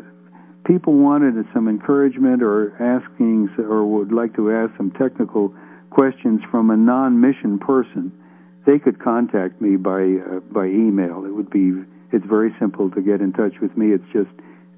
people 0.66 0.94
wanted 0.94 1.34
some 1.54 1.68
encouragement 1.68 2.42
or 2.42 2.74
asking 2.82 3.48
or 3.58 3.86
would 3.86 4.12
like 4.12 4.34
to 4.36 4.50
ask 4.50 4.76
some 4.76 4.90
technical 4.92 5.54
questions 5.96 6.40
from 6.50 6.68
a 6.68 6.76
non-mission 6.76 7.58
person, 7.58 8.12
they 8.66 8.78
could 8.78 9.02
contact 9.02 9.62
me 9.62 9.76
by 9.76 10.02
uh, 10.02 10.40
by 10.52 10.66
email. 10.66 11.24
It 11.24 11.34
would 11.34 11.48
be 11.48 11.72
it's 12.12 12.26
very 12.26 12.54
simple 12.60 12.90
to 12.90 13.00
get 13.00 13.22
in 13.22 13.32
touch 13.32 13.54
with 13.62 13.74
me. 13.76 13.94
It's 13.94 14.04
just 14.12 14.28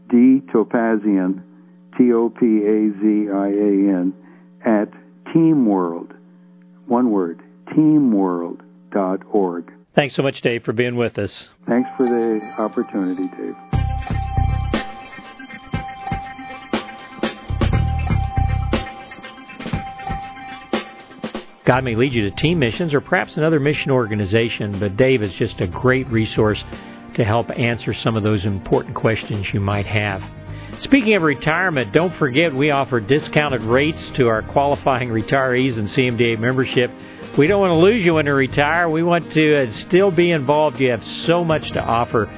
d 0.09 0.41
topazian, 0.55 1.43
t 1.97 2.13
o 2.13 2.29
p 2.31 2.47
a 2.47 2.93
z 3.01 3.29
i 3.29 3.49
a 3.49 3.89
n 4.05 4.15
at 4.65 4.93
teamworld, 5.35 6.13
one 6.87 7.11
word, 7.11 7.43
teamworld.org. 7.73 9.73
Thanks 9.95 10.15
so 10.15 10.23
much, 10.23 10.41
Dave, 10.43 10.63
for 10.63 10.73
being 10.73 10.95
with 10.95 11.19
us. 11.19 11.49
Thanks 11.67 11.91
for 11.97 12.07
the 12.07 12.41
opportunity, 12.59 13.27
Dave. 13.37 13.57
God 21.69 21.85
may 21.85 21.97
lead 21.97 22.15
you 22.15 22.23
to 22.23 22.31
team 22.31 22.61
missions 22.61 22.95
or 22.95 23.03
perhaps 23.03 23.37
another 23.37 23.61
mission 23.61 23.91
organization, 23.91 24.81
but 24.81 24.97
Dave 24.97 25.23
is 25.23 25.35
just 25.35 25.61
a 25.61 25.67
great 25.67 26.09
resource 26.09 26.65
to 27.13 27.23
help 27.23 27.51
answer 27.51 27.93
some 27.93 28.17
of 28.17 28.23
those 28.23 28.47
important 28.47 28.95
questions 28.95 29.53
you 29.53 29.61
might 29.61 29.85
have. 29.85 30.23
Speaking 30.79 31.15
of 31.15 31.21
retirement, 31.21 31.93
don't 31.93 32.15
forget 32.15 32.55
we 32.55 32.71
offer 32.71 33.01
discounted 33.01 33.61
rates 33.65 34.09
to 34.15 34.29
our 34.29 34.41
qualifying 34.41 35.11
retirees 35.11 35.77
and 35.77 35.89
CMDA 35.89 36.39
membership. 36.39 36.91
We 37.37 37.47
don't 37.47 37.61
want 37.61 37.73
to 37.73 37.85
lose 37.85 38.03
you 38.03 38.15
when 38.15 38.25
you 38.25 38.33
retire. 38.33 38.89
We 38.89 39.03
want 39.03 39.31
to 39.35 39.65
uh, 39.65 39.73
still 39.73 40.11
be 40.11 40.31
involved. 40.31 40.81
You 40.81 40.93
have 40.93 41.05
so 41.05 41.45
much 41.45 41.71
to 41.73 41.83
offer. 41.83 42.31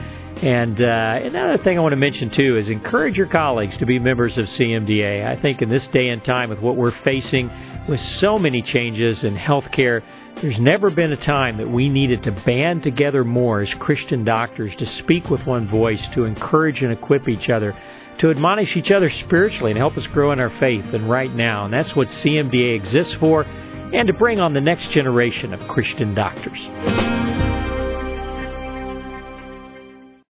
And 0.43 0.81
uh, 0.81 1.21
another 1.23 1.63
thing 1.63 1.79
I 1.79 1.83
want 1.83 1.93
to 1.93 1.97
mention 1.97 2.31
too 2.31 2.57
is 2.57 2.69
encourage 2.69 3.17
your 3.17 3.27
colleagues 3.27 3.77
to 3.79 3.87
be 3.87 4.01
members 4.01 4.39
of 4.39 4.47
CMDA. 4.47 5.25
I 5.25 5.37
think 5.37 5.63
in 5.63 5.69
this 5.69 5.87
day 5.89 6.09
and 6.09 6.25
time 6.25 6.51
with 6.51 6.61
what 6.61 6.77
we're 6.77 6.91
facing, 7.05 7.49
with 7.91 8.01
so 8.01 8.39
many 8.39 8.63
changes 8.63 9.25
in 9.25 9.37
healthcare, 9.37 10.03
there's 10.41 10.61
never 10.61 10.91
been 10.91 11.13
a 11.13 11.17
time 11.17 11.59
that 11.59 11.69
we 11.69 11.89
needed 11.89 12.23
to 12.23 12.31
band 12.31 12.85
together 12.85 13.25
more 13.25 13.61
as 13.61 13.75
Christian 13.75 14.25
doctors 14.25 14.75
to 14.77 14.87
speak 14.87 15.29
with 15.29 15.45
one 15.45 15.67
voice, 15.67 16.07
to 16.15 16.25
encourage 16.25 16.83
and 16.83 16.93
equip 16.93 17.29
each 17.29 17.51
other, 17.51 17.77
to 18.19 18.31
admonish 18.31 18.77
each 18.77 18.93
other 18.93 19.11
spiritually 19.11 19.73
and 19.73 19.79
help 19.79 19.99
us 19.99 20.07
grow 20.07 20.31
in 20.31 20.39
our 20.39 20.51
faith. 20.51 20.95
And 20.95 21.11
right 21.11 21.35
now, 21.35 21.65
and 21.65 21.75
that's 21.75 21.97
what 21.97 22.09
CMDA 22.09 22.77
exists 22.77 23.15
for, 23.15 23.43
and 23.43 24.07
to 24.07 24.13
bring 24.13 24.39
on 24.39 24.55
the 24.55 24.61
next 24.61 24.91
generation 24.91 25.53
of 25.53 25.69
Christian 25.69 26.15
doctors. 26.15 27.20